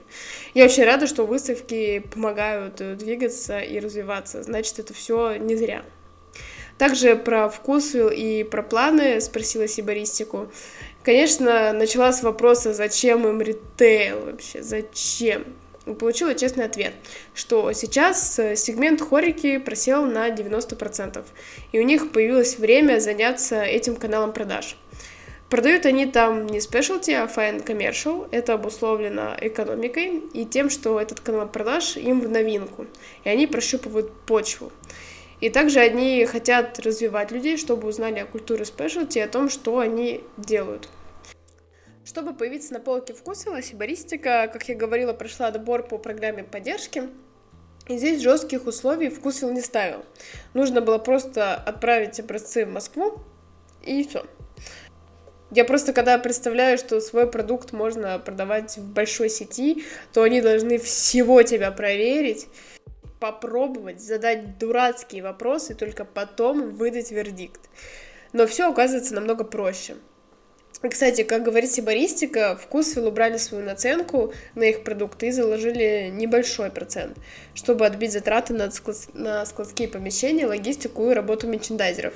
Я 0.54 0.66
очень 0.66 0.84
рада, 0.84 1.08
что 1.08 1.26
выставки 1.26 2.00
помогают 2.14 2.76
двигаться 2.98 3.60
и 3.60 3.80
развиваться. 3.80 4.44
Значит, 4.44 4.80
это 4.80 4.94
все 4.94 5.36
не 5.36 5.56
зря. 5.56 5.86
Также 6.84 7.16
про 7.16 7.48
вкус 7.48 7.96
и 7.96 8.44
про 8.44 8.62
планы 8.62 9.22
спросила 9.22 9.70
Сибаристику. 9.70 10.52
Конечно, 11.02 11.72
начала 11.72 12.12
с 12.12 12.24
вопроса, 12.24 12.74
зачем 12.74 13.26
им 13.26 13.42
ритейл 13.42 14.20
вообще, 14.26 14.62
зачем? 14.62 15.46
И 15.86 15.94
получила 15.94 16.36
честный 16.36 16.66
ответ, 16.66 16.92
что 17.34 17.72
сейчас 17.72 18.38
э, 18.38 18.58
сегмент 18.58 19.00
хорики 19.00 19.60
просел 19.60 20.04
на 20.06 20.28
90%, 20.28 21.24
и 21.72 21.80
у 21.80 21.84
них 21.84 22.12
появилось 22.12 22.60
время 22.60 23.00
заняться 23.00 23.64
этим 23.64 23.96
каналом 23.96 24.34
продаж. 24.34 24.76
Продают 25.54 25.86
они 25.86 26.06
там 26.06 26.48
не 26.48 26.58
specialty, 26.58 27.14
а 27.14 27.28
fine 27.28 27.64
commercial. 27.64 28.28
Это 28.32 28.56
обусловлено 28.56 29.38
экономикой 29.40 30.24
и 30.34 30.46
тем, 30.46 30.70
что 30.70 31.00
этот 31.00 31.22
канал 31.22 31.48
продаж 31.48 31.96
им 31.96 32.20
в 32.20 32.28
новинку. 32.28 32.88
И 33.24 33.30
они 33.30 33.48
прощупывают 33.48 34.12
почву. 34.26 34.72
И 35.44 35.50
также 35.50 35.82
они 35.82 36.26
хотят 36.26 36.80
развивать 36.80 37.32
людей, 37.32 37.58
чтобы 37.58 37.90
узнали 37.90 38.20
о 38.20 38.26
культуре 38.26 38.64
спешлти 38.64 39.20
о 39.20 39.28
том, 39.28 39.50
что 39.50 39.80
они 39.80 40.24
делают. 40.38 40.88
Чтобы 42.06 42.34
появиться 42.34 42.72
на 42.72 42.80
полке 42.80 43.14
вкусвилла, 43.14 43.62
Сибаристика, 43.62 44.50
как 44.54 44.70
я 44.70 44.76
говорила, 44.76 45.12
прошла 45.12 45.48
отбор 45.48 45.84
по 45.84 45.98
программе 45.98 46.46
поддержки. 46.46 47.10
И 47.90 47.98
здесь 47.98 48.22
жестких 48.22 48.68
условий 48.68 49.10
вкусвилл 49.10 49.52
не 49.52 49.60
ставил. 49.60 50.06
Нужно 50.54 50.80
было 50.80 50.98
просто 50.98 51.56
отправить 51.56 52.22
образцы 52.22 52.66
в 52.66 52.70
Москву, 52.70 53.20
и 53.86 54.08
все. 54.08 54.26
Я 55.52 55.66
просто 55.66 55.92
когда 55.92 56.18
представляю, 56.20 56.78
что 56.78 57.02
свой 57.02 57.30
продукт 57.30 57.74
можно 57.74 58.18
продавать 58.18 58.78
в 58.78 58.94
большой 58.94 59.30
сети, 59.30 59.84
то 60.14 60.24
они 60.24 60.40
должны 60.40 60.78
всего 60.78 61.44
тебя 61.44 61.70
проверить, 61.72 62.48
попробовать 63.24 64.02
задать 64.02 64.58
дурацкие 64.58 65.24
вопросы 65.24 65.72
и 65.72 65.76
только 65.78 66.04
потом 66.04 66.72
выдать 66.72 67.10
вердикт. 67.12 67.62
Но 68.34 68.46
все 68.48 68.70
оказывается 68.70 69.14
намного 69.16 69.46
проще. 69.46 69.96
Кстати, 70.92 71.24
как 71.24 71.44
говорит 71.44 71.72
Сибаристика, 71.72 72.60
вкусвилл 72.62 73.08
убрали 73.08 73.38
свою 73.38 73.64
наценку 73.64 74.34
на 74.56 74.64
их 74.64 74.84
продукты 74.84 75.28
и 75.28 75.32
заложили 75.32 76.10
небольшой 76.12 76.70
процент, 76.70 77.18
чтобы 77.56 77.86
отбить 77.86 78.12
затраты 78.12 78.54
на, 78.54 78.70
склад... 78.72 78.98
на 79.14 79.46
складские 79.46 79.88
помещения, 79.88 80.46
логистику 80.46 81.10
и 81.10 81.14
работу 81.14 81.48
мерчендайзеров. 81.48 82.16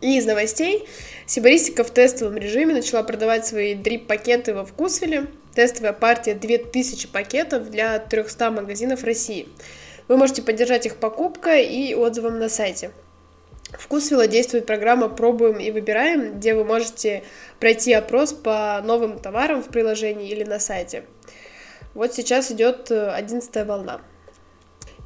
И 0.00 0.16
из 0.16 0.24
новостей 0.24 0.88
Сибаристика 1.26 1.84
в 1.84 1.90
тестовом 1.90 2.38
режиме 2.38 2.72
начала 2.72 3.02
продавать 3.02 3.46
свои 3.46 3.74
дрип-пакеты 3.74 4.54
во 4.54 4.64
вкусвилле. 4.64 5.26
Тестовая 5.54 5.92
партия 5.92 6.32
2000 6.32 7.08
пакетов 7.08 7.68
для 7.68 7.98
300 7.98 8.50
магазинов 8.50 9.04
России– 9.04 9.46
вы 10.10 10.16
можете 10.16 10.42
поддержать 10.42 10.86
их 10.86 10.96
покупкой 10.96 11.66
и 11.66 11.94
отзывом 11.94 12.40
на 12.40 12.48
сайте. 12.48 12.90
Вкусвилла 13.70 14.26
действует 14.26 14.66
программа 14.66 15.08
«Пробуем 15.08 15.60
и 15.60 15.70
выбираем», 15.70 16.34
где 16.34 16.56
вы 16.56 16.64
можете 16.64 17.22
пройти 17.60 17.92
опрос 17.92 18.32
по 18.32 18.82
новым 18.84 19.20
товарам 19.20 19.62
в 19.62 19.68
приложении 19.68 20.28
или 20.28 20.42
на 20.42 20.58
сайте. 20.58 21.04
Вот 21.94 22.12
сейчас 22.12 22.50
идет 22.50 22.90
э, 22.90 23.08
одиннадцатая 23.12 23.64
волна. 23.64 24.00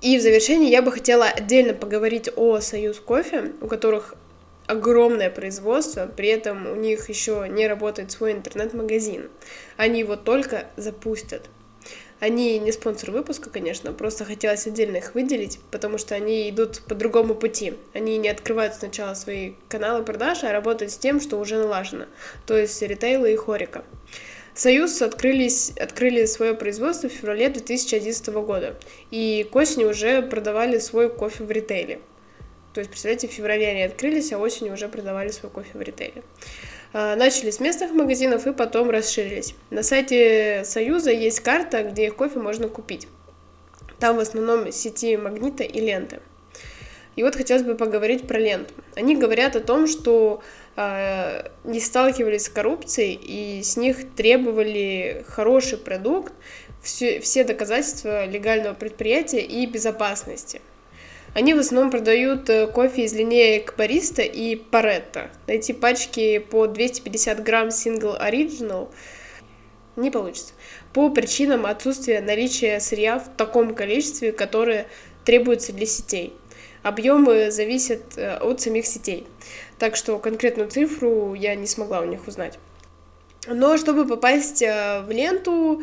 И 0.01 0.17
в 0.17 0.23
завершении 0.23 0.71
я 0.71 0.81
бы 0.81 0.91
хотела 0.91 1.27
отдельно 1.27 1.75
поговорить 1.75 2.31
о 2.35 2.61
Союз 2.61 2.99
Кофе, 2.99 3.53
у 3.61 3.67
которых 3.67 4.15
огромное 4.67 5.29
производство, 5.29 6.07
при 6.07 6.29
этом 6.29 6.67
у 6.67 6.77
них 6.77 7.11
еще 7.11 7.47
не 7.51 7.69
работает 7.69 8.11
свой 8.11 8.33
интернет-магазин. 8.33 9.29
Они 9.77 10.01
его 10.01 10.17
только 10.17 10.65
запустят. 10.79 11.51
Они 12.21 12.59
не 12.59 12.73
спонсор 12.73 13.11
выпуска, 13.11 13.51
конечно, 13.51 13.93
просто 13.93 14.25
хотелось 14.25 14.67
отдельно 14.67 14.97
их 14.97 15.15
выделить, 15.15 15.59
потому 15.71 15.99
что 15.99 16.15
они 16.15 16.49
идут 16.49 16.81
по 16.89 16.95
другому 16.95 17.35
пути. 17.35 17.75
Они 17.93 18.17
не 18.17 18.29
открывают 18.29 18.75
сначала 18.75 19.15
свои 19.15 19.55
каналы 19.69 20.05
продаж, 20.05 20.45
а 20.45 20.53
работают 20.53 20.93
с 20.93 20.97
тем, 20.97 21.21
что 21.21 21.39
уже 21.39 21.57
налажено, 21.57 22.07
то 22.47 22.57
есть 22.57 22.81
ритейла 22.81 23.27
и 23.27 23.37
хорика. 23.37 23.85
Союз 24.55 25.03
открылись, 25.03 25.71
открыли 25.71 26.27
свое 26.27 26.55
производство 26.55 27.09
в 27.09 27.13
феврале 27.13 27.49
2011 27.49 28.29
года, 28.29 28.77
и 29.11 29.47
к 29.51 29.57
осени 29.57 29.85
уже 29.85 30.23
продавали 30.23 30.79
свой 30.79 31.11
кофе 31.11 31.43
в 31.43 31.51
ритейле. 31.51 32.01
То 32.73 32.79
есть, 32.79 32.91
представляете, 32.91 33.29
в 33.29 33.33
феврале 33.33 33.69
они 33.69 33.83
открылись, 33.83 34.33
а 34.33 34.39
осенью 34.39 34.75
уже 34.75 34.89
продавали 34.89 35.31
свой 35.31 35.51
кофе 35.51 35.71
в 35.75 35.83
ритейле. 35.83 36.23
А, 36.97 37.17
начали 37.17 37.51
с 37.51 37.59
местных 37.59 37.91
магазинов 37.91 38.47
и 38.47 38.53
потом 38.53 38.89
расширились. 38.89 39.57
На 39.71 39.83
сайте 39.83 40.63
Союза 40.65 41.11
есть 41.11 41.41
карта, 41.41 41.83
где 41.83 42.07
их 42.07 42.15
кофе 42.15 42.39
можно 42.39 42.69
купить. 42.69 43.09
Там 43.99 44.17
в 44.17 44.21
основном 44.21 44.71
сети 44.71 45.17
магнита 45.17 45.65
и 45.65 45.81
ленты. 45.81 46.21
И 47.17 47.25
вот 47.25 47.35
хотелось 47.35 47.65
бы 47.65 47.75
поговорить 47.75 48.29
про 48.29 48.39
ленту. 48.39 48.73
Они 48.95 49.17
говорят 49.17 49.57
о 49.57 49.61
том, 49.61 49.89
что 49.89 50.41
э, 50.77 51.49
не 51.65 51.81
сталкивались 51.81 52.45
с 52.45 52.49
коррупцией 52.49 53.15
и 53.15 53.65
с 53.65 53.77
них 53.77 54.15
требовали 54.15 55.25
хороший 55.27 55.79
продукт, 55.79 56.33
все, 56.81 57.19
все 57.19 57.43
доказательства 57.43 58.25
легального 58.25 58.75
предприятия 58.75 59.41
и 59.41 59.67
безопасности– 59.67 60.61
они 61.35 61.53
в 61.53 61.59
основном 61.59 61.91
продают 61.91 62.49
э, 62.49 62.69
кофе 62.69 63.05
из 63.05 63.13
линеек 63.13 63.75
Бариста 63.77 64.23
и 64.23 64.55
Паретта. 64.55 65.31
Найти 65.49 65.73
пачки 65.73 66.39
по 66.39 66.69
250 66.69 67.43
грамм 67.43 67.69
Single 67.69 68.21
Original 68.21 68.89
не 69.97 70.13
получится. 70.13 70.55
По 70.93 71.11
причинам 71.11 71.67
отсутствия 71.67 72.21
наличия 72.21 72.79
сырья 72.79 73.19
в 73.19 73.37
таком 73.37 73.75
количестве, 73.75 74.31
которое 74.31 74.87
требуется 75.25 75.73
для 75.73 75.87
сетей. 75.87 76.33
Объемы 76.85 77.51
зависят 77.51 78.17
э, 78.17 78.37
от 78.37 78.61
самих 78.61 78.87
сетей. 78.87 79.27
Так 79.81 79.97
что 79.97 80.21
конкретную 80.21 80.71
цифру 80.71 81.35
я 81.35 81.57
не 81.57 81.67
смогла 81.67 82.01
у 82.01 82.05
них 82.05 82.29
узнать. 82.29 82.61
Но 83.49 83.77
чтобы 83.77 84.07
попасть 84.07 84.63
э, 84.63 85.01
в 85.01 85.11
ленту, 85.11 85.83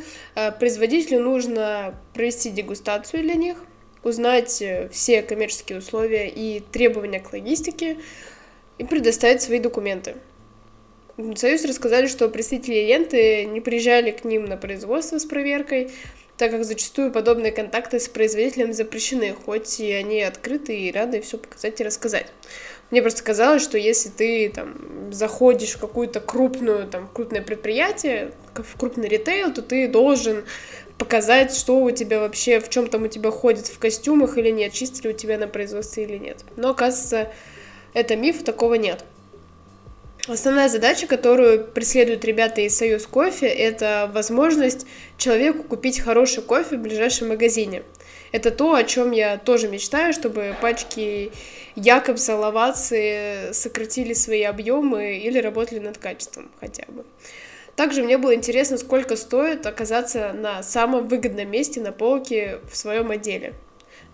производителю 0.60 1.20
нужно 1.20 2.00
провести 2.14 2.52
дегустацию 2.52 3.24
для 3.24 3.36
них, 3.36 3.58
узнать 4.04 4.62
э, 4.62 4.90
все 4.92 5.22
коммерческие 5.22 5.80
условия 5.80 6.30
и 6.30 6.60
требования 6.60 7.20
к 7.20 7.32
логистике 7.34 7.98
и 8.78 8.84
предоставить 8.84 9.42
свои 9.42 9.60
документы. 9.60 10.16
Союз 11.36 11.66
рассказали, 11.66 12.08
что 12.08 12.30
представители 12.30 12.88
ленты 12.88 13.46
не 13.46 13.62
приезжали 13.62 14.12
к 14.12 14.24
ним 14.24 14.46
на 14.46 14.58
производство 14.58 15.20
с 15.20 15.26
проверкой, 15.26 15.92
так 16.38 16.52
как 16.52 16.64
зачастую 16.66 17.12
подобные 17.12 17.52
контакты 17.52 18.00
с 18.00 18.08
производителем 18.08 18.74
запрещены, 18.74 19.34
хоть 19.34 19.80
и 19.80 19.92
они 19.92 20.22
открыты 20.22 20.76
и 20.76 20.92
рады 20.92 21.22
все 21.22 21.38
показать 21.38 21.80
и 21.80 21.84
рассказать. 21.84 22.28
Мне 22.90 23.02
просто 23.02 23.24
казалось, 23.24 23.62
что 23.62 23.78
если 23.78 24.10
ты 24.10 24.50
там 24.50 25.14
заходишь 25.14 25.76
в 25.76 25.80
какую-то 25.80 26.20
крупную, 26.20 26.88
там, 26.88 27.08
крупное 27.14 27.42
предприятие, 27.42 28.32
в 28.56 28.78
крупный 28.78 29.08
ритейл, 29.08 29.54
то 29.54 29.62
ты 29.62 29.88
должен 29.88 30.44
показать, 31.02 31.56
что 31.56 31.80
у 31.82 31.90
тебя 31.90 32.20
вообще, 32.20 32.60
в 32.60 32.70
чем 32.70 32.86
там 32.86 33.04
у 33.04 33.08
тебя 33.08 33.32
ходит, 33.32 33.66
в 33.66 33.80
костюмах 33.80 34.38
или 34.38 34.52
нет, 34.52 34.72
чисто 34.72 35.02
ли 35.02 35.16
у 35.16 35.18
тебя 35.18 35.40
на 35.40 35.48
производстве 35.48 36.04
или 36.04 36.18
нет. 36.18 36.46
Но, 36.58 36.70
оказывается, 36.70 37.32
это 37.96 38.16
миф, 38.16 38.44
такого 38.44 38.76
нет. 38.76 39.04
Основная 40.28 40.70
задача, 40.70 41.08
которую 41.08 41.66
преследуют 41.66 42.24
ребята 42.24 42.62
из 42.62 42.78
Союз 42.78 43.08
Кофе, 43.08 43.48
это 43.48 44.12
возможность 44.14 44.86
человеку 45.18 45.64
купить 45.64 46.00
хороший 46.00 46.44
кофе 46.44 46.78
в 46.78 46.82
ближайшем 46.82 47.30
магазине. 47.30 47.82
Это 48.32 48.52
то, 48.52 48.76
о 48.76 48.84
чем 48.84 49.10
я 49.10 49.40
тоже 49.40 49.70
мечтаю, 49.70 50.14
чтобы 50.14 50.56
пачки 50.62 51.32
Якобса, 51.76 52.36
Лавацы 52.36 53.50
сократили 53.54 54.14
свои 54.14 54.44
объемы 54.44 55.18
или 55.18 55.40
работали 55.40 55.80
над 55.80 55.98
качеством 55.98 56.52
хотя 56.60 56.84
бы. 56.90 57.04
Также 57.76 58.04
мне 58.04 58.18
было 58.18 58.36
интересно, 58.36 58.78
сколько 58.78 59.16
стоит 59.16 59.66
оказаться 59.66 60.34
на 60.34 60.62
самом 60.64 61.08
выгодном 61.08 61.50
месте 61.50 61.82
на 61.82 61.92
полке 61.92 62.60
в 62.70 62.76
своем 62.76 63.12
отделе. 63.12 63.54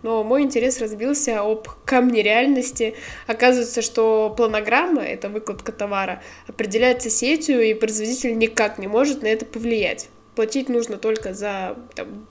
Но 0.03 0.23
мой 0.23 0.43
интерес 0.43 0.79
разбился 0.79 1.41
об 1.41 1.67
камне 1.85 2.21
реальности. 2.21 2.95
Оказывается, 3.25 3.81
что 3.81 4.33
планограмма, 4.37 5.01
это 5.01 5.27
выкладка 5.27 5.71
товара, 5.71 6.21
определяется 6.47 7.09
сетью, 7.09 7.61
и 7.61 7.73
производитель 7.73 8.37
никак 8.37 8.77
не 8.77 8.87
может 8.87 9.23
на 9.23 9.27
это 9.27 9.45
повлиять. 9.45 10.09
Платить 10.35 10.69
нужно 10.69 10.97
только 10.97 11.33
за 11.33 11.77
там, 11.95 12.27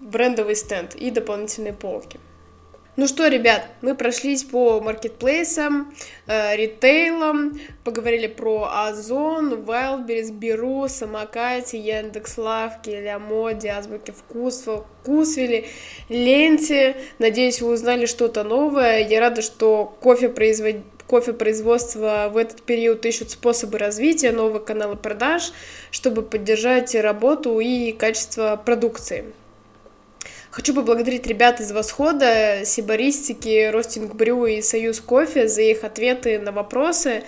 брендовый 0.00 0.56
стенд 0.56 0.96
и 0.96 1.10
дополнительные 1.10 1.72
полки. 1.72 2.18
Ну 2.98 3.06
что, 3.06 3.28
ребят, 3.28 3.64
мы 3.80 3.94
прошлись 3.94 4.42
по 4.42 4.80
маркетплейсам, 4.80 5.94
э, 6.26 6.56
ритейлам, 6.56 7.60
поговорили 7.84 8.26
про 8.26 8.68
Озон, 8.88 9.52
Wildberries, 9.54 10.32
Беру, 10.32 10.88
Самокате, 10.88 11.78
Яндекс.Лавки, 11.78 12.90
Лямоде, 12.90 13.68
Азбуки 13.68 14.10
Вкусва, 14.10 14.84
Вкусвели, 15.00 15.68
Ленте. 16.08 16.96
Надеюсь, 17.20 17.60
вы 17.62 17.74
узнали 17.74 18.06
что-то 18.06 18.42
новое. 18.42 19.06
Я 19.06 19.20
рада, 19.20 19.42
что 19.42 19.96
кофе 20.00 20.28
производит 20.28 20.82
кофе 21.06 21.34
производства 21.34 22.28
в 22.32 22.36
этот 22.36 22.62
период 22.62 23.06
ищут 23.06 23.30
способы 23.30 23.78
развития, 23.78 24.32
новые 24.32 24.60
каналы 24.60 24.96
продаж, 24.96 25.52
чтобы 25.92 26.22
поддержать 26.22 26.96
работу 26.96 27.60
и 27.60 27.92
качество 27.92 28.60
продукции. 28.62 29.24
Хочу 30.50 30.74
поблагодарить 30.74 31.26
ребят 31.26 31.60
из 31.60 31.72
Восхода, 31.72 32.62
Сибаристики, 32.64 33.68
Ростинг 33.70 34.14
Брю 34.14 34.46
и 34.46 34.62
Союз 34.62 34.98
Кофе 34.98 35.46
за 35.46 35.60
их 35.60 35.84
ответы 35.84 36.38
на 36.38 36.52
вопросы. 36.52 37.24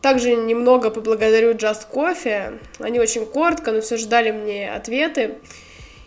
Также 0.00 0.34
немного 0.34 0.90
поблагодарю 0.90 1.52
Just 1.52 1.82
Coffee. 1.92 2.58
Они 2.78 2.98
очень 2.98 3.26
коротко, 3.26 3.70
но 3.70 3.82
все 3.82 3.98
ждали 3.98 4.30
мне 4.30 4.72
ответы. 4.72 5.34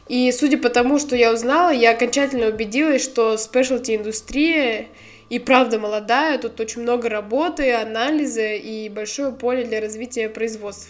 И 0.07 0.31
судя 0.31 0.57
по 0.57 0.69
тому, 0.69 0.97
что 0.97 1.15
я 1.15 1.31
узнала, 1.31 1.69
я 1.69 1.91
окончательно 1.91 2.47
убедилась, 2.47 3.03
что 3.03 3.37
спешлти 3.37 3.95
индустрия 3.95 4.87
и 5.29 5.39
правда 5.39 5.77
молодая, 5.77 6.37
тут 6.39 6.59
очень 6.59 6.81
много 6.81 7.09
работы, 7.09 7.73
анализа 7.73 8.53
и 8.53 8.89
большое 8.89 9.31
поле 9.31 9.65
для 9.65 9.81
развития 9.81 10.29
производств. 10.29 10.89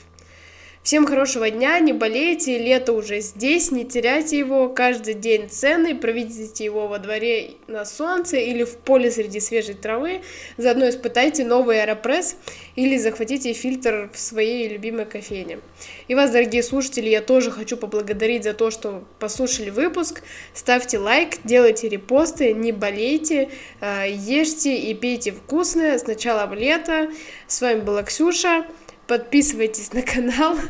Всем 0.87 1.05
хорошего 1.05 1.49
дня, 1.49 1.77
не 1.81 1.91
болейте, 1.91 2.57
лето 2.57 2.93
уже 2.93 3.19
здесь, 3.19 3.71
не 3.71 3.83
теряйте 3.83 4.37
его, 4.37 4.69
каждый 4.69 5.15
день 5.15 5.49
ценный, 5.49 5.95
проведите 5.95 6.63
его 6.63 6.87
во 6.87 6.97
дворе 6.97 7.55
на 7.67 7.83
солнце 7.83 8.37
или 8.37 8.63
в 8.63 8.77
поле 8.77 9.11
среди 9.11 9.41
свежей 9.41 9.75
травы, 9.75 10.21
заодно 10.55 10.87
испытайте 10.87 11.43
новый 11.43 11.83
аэропресс 11.83 12.37
или 12.77 12.95
захватите 12.95 13.51
фильтр 13.51 14.09
в 14.13 14.17
своей 14.17 14.69
любимой 14.69 15.03
кофейне. 15.03 15.59
И 16.07 16.15
вас, 16.15 16.31
дорогие 16.31 16.63
слушатели, 16.63 17.09
я 17.09 17.19
тоже 17.19 17.51
хочу 17.51 17.75
поблагодарить 17.75 18.45
за 18.45 18.53
то, 18.53 18.71
что 18.71 19.03
послушали 19.19 19.69
выпуск, 19.69 20.23
ставьте 20.53 20.99
лайк, 20.99 21.39
делайте 21.43 21.89
репосты, 21.89 22.53
не 22.53 22.71
болейте, 22.71 23.49
а, 23.81 24.05
ешьте 24.05 24.77
и 24.77 24.93
пейте 24.93 25.33
вкусное 25.33 25.97
с 25.97 26.07
начала 26.07 26.49
лета. 26.55 27.09
С 27.45 27.59
вами 27.59 27.81
была 27.81 28.03
Ксюша. 28.03 28.65
Подписывайтесь 29.07 29.93
на 29.93 30.01
канал. 30.01 30.57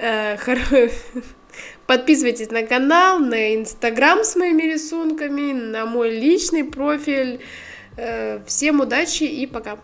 Э, 0.00 0.36
подписывайтесь 1.86 2.50
на 2.50 2.62
канал, 2.62 3.18
на 3.18 3.56
инстаграм 3.56 4.22
с 4.22 4.36
моими 4.36 4.62
рисунками, 4.62 5.52
на 5.52 5.86
мой 5.86 6.10
личный 6.10 6.62
профиль. 6.62 7.40
Э, 7.96 8.40
всем 8.46 8.80
удачи 8.80 9.24
и 9.24 9.46
пока. 9.46 9.78